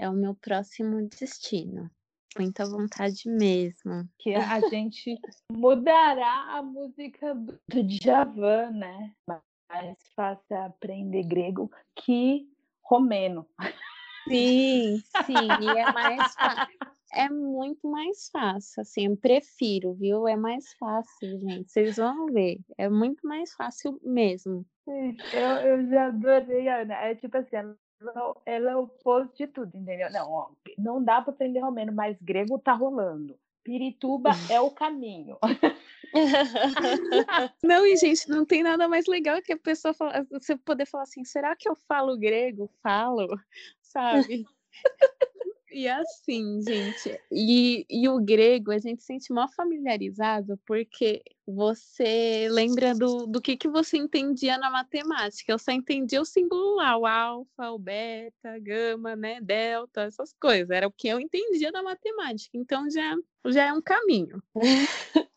é 0.02 0.10
o 0.10 0.14
meu 0.14 0.34
próximo 0.34 1.08
destino. 1.08 1.90
Muita 2.36 2.66
vontade 2.66 3.30
mesmo. 3.30 4.10
Que 4.18 4.34
a 4.34 4.60
gente 4.62 5.20
mudará 5.52 6.58
a 6.58 6.64
música 6.64 7.36
do 7.36 7.84
Djavan, 7.84 8.72
né? 8.72 9.14
Mais 9.28 9.98
fácil 10.16 10.58
aprender 10.58 11.24
grego 11.24 11.72
que 11.96 12.50
romeno. 12.84 13.48
Sim, 14.28 15.04
sim, 15.26 15.48
e 15.62 15.78
é 15.78 15.92
mais 15.92 16.34
fácil 16.34 16.92
é 17.14 17.30
muito 17.30 17.90
mais 17.90 18.30
fácil, 18.30 18.82
assim, 18.82 19.08
eu 19.08 19.18
prefiro, 19.18 19.94
viu? 19.94 20.28
É 20.28 20.38
mais 20.38 20.74
fácil, 20.76 21.40
gente. 21.40 21.70
Vocês 21.70 21.98
vão 21.98 22.28
ver. 22.28 22.60
É 22.78 22.88
muito 22.88 23.28
mais 23.28 23.54
fácil 23.54 24.00
mesmo. 24.02 24.66
Eu, 24.88 25.42
eu 25.42 25.90
já 25.90 26.08
adorei, 26.08 26.70
Ana. 26.70 26.94
É 26.96 27.16
tipo 27.16 27.38
assim, 27.38 27.58
ela 28.46 28.72
é 28.72 28.76
o 28.76 28.84
oposto 28.84 29.38
de 29.38 29.48
tudo, 29.48 29.76
entendeu? 29.76 30.12
Não, 30.12 30.32
ó, 30.32 30.50
não 30.78 31.04
dá 31.04 31.22
para 31.22 31.34
aprender 31.34 31.60
romeno, 31.60 31.92
mas 31.94 32.18
grego 32.22 32.60
tá 32.60 32.74
rolando. 32.74 33.38
Pirituba 33.64 34.32
é 34.50 34.60
o 34.60 34.72
caminho. 34.72 35.38
não, 37.64 37.86
e 37.86 37.96
gente, 37.96 38.30
não 38.30 38.46
tem 38.46 38.64
nada 38.64 38.88
mais 38.88 39.06
legal 39.08 39.42
que 39.42 39.54
a 39.54 39.58
pessoa 39.58 39.94
fala, 39.94 40.26
você 40.30 40.58
poder 40.58 40.86
falar 40.86 41.04
assim, 41.04 41.24
será 41.24 41.56
que 41.56 41.70
eu 41.70 41.76
falo 41.88 42.18
grego? 42.18 42.70
Falo, 42.82 43.28
sabe? 43.82 44.46
E 45.74 45.88
assim, 45.88 46.62
gente, 46.62 47.18
e, 47.32 47.86
e 47.90 48.10
o 48.10 48.20
grego 48.20 48.72
a 48.72 48.78
gente 48.78 49.02
sente 49.04 49.32
mó 49.32 49.48
familiarizado 49.48 50.60
porque 50.66 51.24
você 51.48 52.48
lembra 52.50 52.94
do, 52.94 53.26
do 53.26 53.42
que, 53.42 53.56
que 53.56 53.70
você 53.70 53.98
entendia 53.98 54.58
na 54.58 54.70
matemática. 54.70 55.52
Eu 55.52 55.58
só 55.58 55.72
entendia 55.72 56.22
o 56.22 56.26
símbolo 56.26 56.76
lá, 56.76 56.98
o 56.98 57.06
alfa, 57.06 57.72
o 57.72 57.80
beta, 57.80 58.60
gama, 58.60 59.16
né, 59.16 59.40
delta, 59.42 60.02
essas 60.02 60.34
coisas. 60.34 60.70
Era 60.70 60.88
o 60.88 60.92
que 60.92 61.08
eu 61.08 61.20
entendia 61.20 61.72
da 61.72 61.82
matemática. 61.82 62.58
Então 62.58 62.90
já, 62.90 63.16
já 63.46 63.68
é 63.68 63.74
um 63.74 63.82
caminho. 63.82 64.44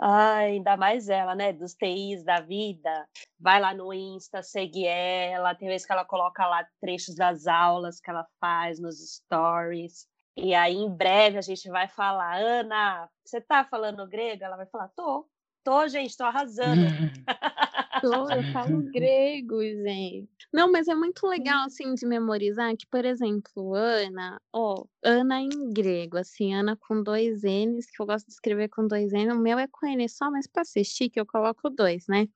Ai, 0.00 0.52
ainda 0.52 0.76
mais 0.76 1.08
ela, 1.08 1.34
né? 1.34 1.52
Dos 1.52 1.74
TIs 1.74 2.24
da 2.24 2.40
vida. 2.40 3.08
Vai 3.38 3.60
lá 3.60 3.74
no 3.74 3.92
Insta, 3.92 4.42
segue 4.42 4.86
ela. 4.86 5.54
Tem 5.54 5.68
vezes 5.68 5.86
que 5.86 5.92
ela 5.92 6.04
coloca 6.04 6.46
lá 6.46 6.66
trechos 6.80 7.14
das 7.14 7.46
aulas 7.46 8.00
que 8.00 8.10
ela 8.10 8.26
faz 8.40 8.80
nos 8.80 8.96
stories. 8.98 10.06
E 10.36 10.54
aí, 10.54 10.74
em 10.74 10.90
breve, 10.90 11.38
a 11.38 11.42
gente 11.42 11.68
vai 11.70 11.88
falar, 11.88 12.36
Ana, 12.36 13.08
você 13.24 13.40
tá 13.40 13.64
falando 13.64 14.06
grego? 14.06 14.44
Ela 14.44 14.56
vai 14.56 14.66
falar, 14.66 14.88
tô, 14.88 15.26
tô, 15.64 15.88
gente, 15.88 16.16
tô 16.16 16.24
arrasando. 16.24 16.82
Tô, 18.10 18.30
eu 18.30 18.42
falo 18.52 18.82
grego, 18.92 19.62
gente. 19.62 20.48
Não, 20.52 20.70
mas 20.70 20.88
é 20.88 20.94
muito 20.94 21.26
legal, 21.26 21.64
assim, 21.66 21.94
de 21.94 22.06
memorizar 22.06 22.76
que, 22.76 22.86
por 22.86 23.04
exemplo, 23.04 23.74
Ana, 23.74 24.40
ó, 24.52 24.84
Ana 25.02 25.40
em 25.40 25.72
grego, 25.72 26.16
assim, 26.16 26.54
Ana 26.54 26.76
com 26.76 27.02
dois 27.02 27.42
N's, 27.42 27.90
que 27.90 28.00
eu 28.00 28.06
gosto 28.06 28.26
de 28.26 28.32
escrever 28.32 28.68
com 28.68 28.86
dois 28.86 29.12
N's, 29.12 29.32
o 29.34 29.38
meu 29.38 29.58
é 29.58 29.66
com 29.66 29.86
N 29.86 30.08
só, 30.08 30.30
mas 30.30 30.46
pra 30.46 30.64
ser 30.64 30.84
chique 30.84 31.18
eu 31.18 31.26
coloco 31.26 31.68
dois, 31.70 32.06
né? 32.08 32.28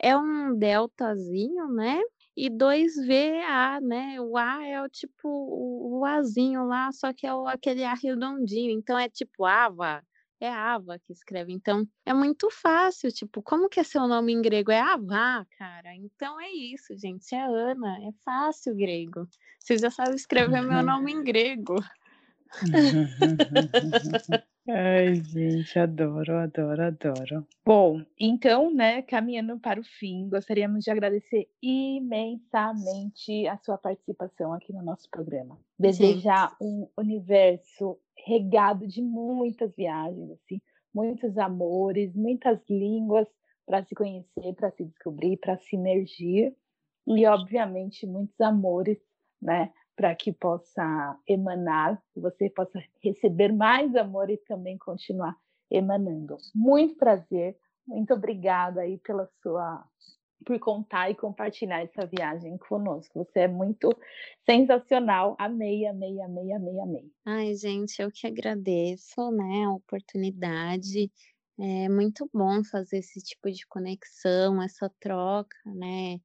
É 0.00 0.16
um 0.16 0.56
deltazinho, 0.56 1.68
né? 1.68 2.00
E 2.36 2.50
dois 2.50 2.94
VA, 2.96 3.80
né? 3.80 4.20
O 4.20 4.36
A 4.36 4.66
é 4.66 4.82
o 4.82 4.88
tipo 4.88 5.26
o, 5.28 6.00
o 6.00 6.04
Azinho 6.04 6.66
lá, 6.66 6.92
só 6.92 7.12
que 7.12 7.26
é 7.26 7.34
o, 7.34 7.46
aquele 7.48 7.82
A 7.82 7.94
redondinho. 7.94 8.70
Então 8.72 8.98
é 8.98 9.08
tipo 9.08 9.44
Ava, 9.46 10.04
é 10.40 10.50
Ava 10.50 10.98
que 10.98 11.12
escreve. 11.12 11.52
Então 11.52 11.86
é 12.04 12.12
muito 12.12 12.50
fácil, 12.50 13.10
tipo, 13.10 13.42
como 13.42 13.68
que 13.68 13.80
é 13.80 13.84
seu 13.84 14.06
nome 14.06 14.32
em 14.32 14.42
grego? 14.42 14.70
É 14.70 14.80
Ava, 14.80 15.46
cara. 15.58 15.94
Então 15.94 16.40
é 16.40 16.50
isso, 16.50 16.96
gente. 16.96 17.34
É 17.34 17.42
Ana, 17.42 17.98
é 17.98 18.12
fácil 18.24 18.74
grego. 18.74 19.28
Vocês 19.58 19.80
já 19.80 19.90
sabem 19.90 20.14
escrever 20.14 20.62
meu 20.62 20.82
nome 20.82 21.12
em 21.12 21.24
grego. 21.24 21.76
Ai, 24.68 25.14
gente, 25.22 25.78
adoro, 25.78 26.38
adoro, 26.38 26.82
adoro. 26.82 27.46
Bom, 27.64 28.02
então, 28.18 28.72
né, 28.74 29.00
caminhando 29.02 29.60
para 29.60 29.78
o 29.80 29.84
fim, 29.84 30.28
gostaríamos 30.28 30.82
de 30.82 30.90
agradecer 30.90 31.48
imensamente 31.62 33.46
a 33.46 33.56
sua 33.58 33.78
participação 33.78 34.52
aqui 34.52 34.72
no 34.72 34.82
nosso 34.82 35.08
programa. 35.08 35.56
Desejar 35.78 36.56
um 36.60 36.88
universo 36.98 37.96
regado 38.26 38.88
de 38.88 39.00
muitas 39.02 39.72
viagens, 39.76 40.32
assim, 40.32 40.60
muitos 40.92 41.38
amores, 41.38 42.12
muitas 42.16 42.58
línguas 42.68 43.28
para 43.64 43.84
se 43.84 43.94
conhecer, 43.94 44.52
para 44.56 44.72
se 44.72 44.84
descobrir, 44.84 45.36
para 45.36 45.56
se 45.58 45.76
emergir 45.76 46.56
e, 47.06 47.24
obviamente, 47.26 48.04
muitos 48.04 48.40
amores, 48.40 48.98
né, 49.40 49.72
para 49.96 50.14
que 50.14 50.32
possa 50.32 51.18
emanar, 51.26 52.00
você 52.14 52.50
possa 52.50 52.78
receber 53.02 53.52
mais 53.52 53.96
amor 53.96 54.28
e 54.30 54.36
também 54.36 54.76
continuar 54.76 55.34
emanando. 55.70 56.36
Muito 56.54 56.96
prazer, 56.96 57.56
muito 57.86 58.12
obrigada 58.12 58.82
aí 58.82 58.98
pela 58.98 59.26
sua 59.42 59.84
por 60.44 60.58
contar 60.60 61.10
e 61.10 61.14
compartilhar 61.14 61.82
essa 61.82 62.06
viagem 62.06 62.56
conosco. 62.58 63.24
Você 63.24 63.40
é 63.40 63.48
muito 63.48 63.90
sensacional. 64.48 65.34
Amei, 65.38 65.86
amei, 65.86 66.20
amei, 66.20 66.52
amei, 66.52 66.80
amei. 66.80 67.12
Ai, 67.24 67.54
gente, 67.54 68.00
eu 68.00 68.10
que 68.12 68.26
agradeço, 68.26 69.30
né, 69.32 69.64
a 69.64 69.72
oportunidade. 69.72 71.10
É 71.58 71.88
muito 71.88 72.28
bom 72.32 72.62
fazer 72.62 72.98
esse 72.98 73.20
tipo 73.22 73.50
de 73.50 73.66
conexão, 73.66 74.62
essa 74.62 74.90
troca, 75.00 75.56
né? 75.64 76.20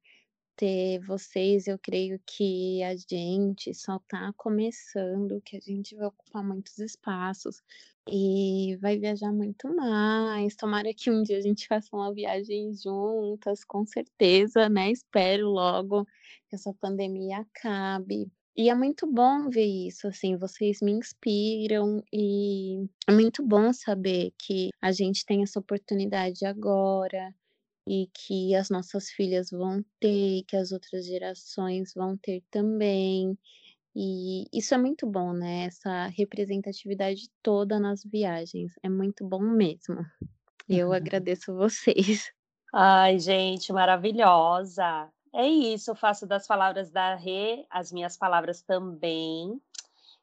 Ter 0.56 1.00
vocês, 1.00 1.66
eu 1.66 1.78
creio 1.78 2.20
que 2.26 2.82
a 2.82 2.94
gente 2.96 3.74
só 3.74 3.96
está 3.96 4.32
começando, 4.36 5.40
que 5.42 5.56
a 5.56 5.60
gente 5.60 5.94
vai 5.96 6.06
ocupar 6.06 6.44
muitos 6.44 6.78
espaços 6.78 7.62
e 8.08 8.76
vai 8.80 8.98
viajar 8.98 9.32
muito 9.32 9.74
mais. 9.74 10.56
Tomara 10.56 10.92
que 10.94 11.10
um 11.10 11.22
dia 11.22 11.38
a 11.38 11.40
gente 11.40 11.66
faça 11.68 11.94
uma 11.94 12.12
viagem 12.12 12.72
juntas, 12.74 13.64
com 13.64 13.86
certeza, 13.86 14.68
né? 14.68 14.90
Espero 14.90 15.48
logo 15.50 16.04
que 16.48 16.56
essa 16.56 16.72
pandemia 16.74 17.38
acabe. 17.38 18.30
E 18.54 18.68
é 18.68 18.74
muito 18.74 19.06
bom 19.06 19.48
ver 19.48 19.64
isso, 19.64 20.06
assim, 20.06 20.36
vocês 20.36 20.80
me 20.82 20.92
inspiram 20.92 22.02
e 22.12 22.86
é 23.08 23.12
muito 23.12 23.42
bom 23.42 23.72
saber 23.72 24.30
que 24.38 24.68
a 24.80 24.92
gente 24.92 25.24
tem 25.24 25.42
essa 25.42 25.58
oportunidade 25.58 26.44
agora, 26.44 27.34
e 27.86 28.08
que 28.12 28.54
as 28.54 28.70
nossas 28.70 29.10
filhas 29.10 29.50
vão 29.50 29.84
ter, 30.00 30.44
que 30.46 30.56
as 30.56 30.72
outras 30.72 31.06
gerações 31.06 31.92
vão 31.94 32.16
ter 32.16 32.42
também. 32.50 33.36
E 33.94 34.46
isso 34.52 34.74
é 34.74 34.78
muito 34.78 35.06
bom, 35.06 35.32
né? 35.32 35.64
Essa 35.64 36.06
representatividade 36.06 37.28
toda 37.42 37.78
nas 37.78 38.02
viagens. 38.04 38.72
É 38.82 38.88
muito 38.88 39.26
bom 39.26 39.42
mesmo. 39.42 39.96
Eu 40.68 40.88
uhum. 40.88 40.94
agradeço 40.94 41.54
vocês. 41.54 42.32
Ai, 42.74 43.18
gente, 43.18 43.72
maravilhosa. 43.72 45.10
É 45.34 45.46
isso, 45.46 45.94
faço 45.94 46.26
das 46.26 46.46
palavras 46.46 46.90
da 46.90 47.14
Rê 47.14 47.66
as 47.70 47.92
minhas 47.92 48.16
palavras 48.16 48.62
também. 48.62 49.60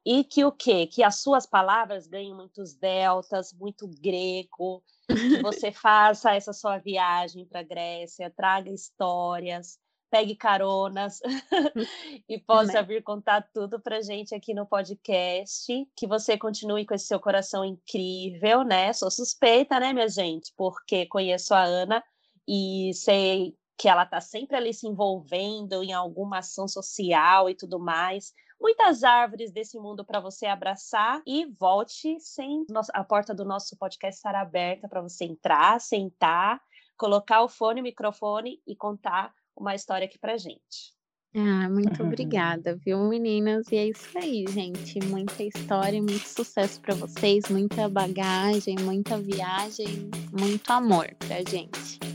E 0.06 0.24
que 0.24 0.45
o 0.45 0.52
quê? 0.52 0.88
Que 0.88 1.04
as 1.04 1.22
suas 1.22 1.45
palavras 1.45 2.08
ganhem 2.08 2.34
muitos 2.34 2.74
deltas, 2.74 3.54
muito 3.54 3.88
grego, 3.88 4.84
que 5.08 5.41
você 5.41 5.72
faça 5.74 6.34
essa 6.34 6.54
sua 6.54 6.78
viagem 6.78 7.45
para 7.45 7.60
a 7.60 7.64
Grécia, 7.64 8.34
traga 8.36 8.72
histórias, 8.72 9.78
pegue 10.10 10.36
caronas 10.36 11.20
e 12.28 12.39
possa 12.39 12.82
vir 12.82 13.04
contar 13.04 13.47
tudo 13.54 13.80
para 13.80 14.02
gente 14.02 14.34
aqui 14.34 14.54
no 14.54 14.66
podcast. 14.66 15.88
Que 15.95 16.08
você 16.08 16.38
continue 16.38 16.86
com 16.86 16.93
esse 16.93 17.06
seu 17.06 17.20
coração 17.20 17.64
incrível, 17.64 18.64
né? 18.64 18.93
Sou 18.93 19.12
suspeita, 19.12 19.80
né, 19.80 19.93
minha 19.93 20.10
gente? 20.10 20.54
Porque 20.56 21.06
conheço 21.06 21.54
a 21.54 21.64
Ana 21.64 22.04
e 22.47 22.91
sei 22.93 23.56
que 23.78 23.88
ela 23.88 24.04
está 24.04 24.20
sempre 24.20 24.58
ali 24.58 24.74
se 24.74 24.88
envolvendo 24.88 25.84
em 25.84 25.93
alguma 25.93 26.39
ação 26.39 26.68
social 26.68 27.50
e 27.50 27.56
tudo 27.56 27.80
mais 27.80 28.34
muitas 28.60 29.03
árvores 29.03 29.51
desse 29.51 29.78
mundo 29.80 30.05
para 30.05 30.20
você 30.20 30.45
abraçar 30.45 31.22
e 31.26 31.45
volte 31.45 32.20
sem 32.20 32.66
a 32.93 33.03
porta 33.03 33.34
do 33.34 33.45
nosso 33.45 33.78
podcast 33.78 34.18
estar 34.18 34.36
aberta 34.36 34.88
para 34.88 35.01
você 35.01 35.26
entrar, 35.26 35.80
sentar, 35.80 36.62
colocar 36.97 37.41
o 37.41 37.49
fone, 37.49 37.80
o 37.80 37.84
microfone 37.84 38.62
e 38.68 38.76
contar 38.76 39.34
uma 39.55 39.76
história 39.76 40.05
aqui 40.05 40.18
para 40.18 40.38
gente. 40.38 40.97
Ah, 41.36 41.70
muito 41.70 42.01
obrigada, 42.03 42.76
viu, 42.76 42.99
meninas? 42.99 43.72
E 43.72 43.78
é 43.78 43.88
isso 43.88 44.18
aí, 44.18 44.45
gente. 44.49 44.99
Muita 45.05 45.43
história, 45.43 46.01
muito 46.01 46.28
sucesso 46.28 46.82
para 46.82 46.95
vocês, 46.95 47.47
muita 47.49 47.88
bagagem, 47.88 48.76
muita 48.82 49.18
viagem, 49.18 50.10
muito 50.32 50.72
amor 50.72 51.14
pra 51.20 51.38
gente. 51.49 52.09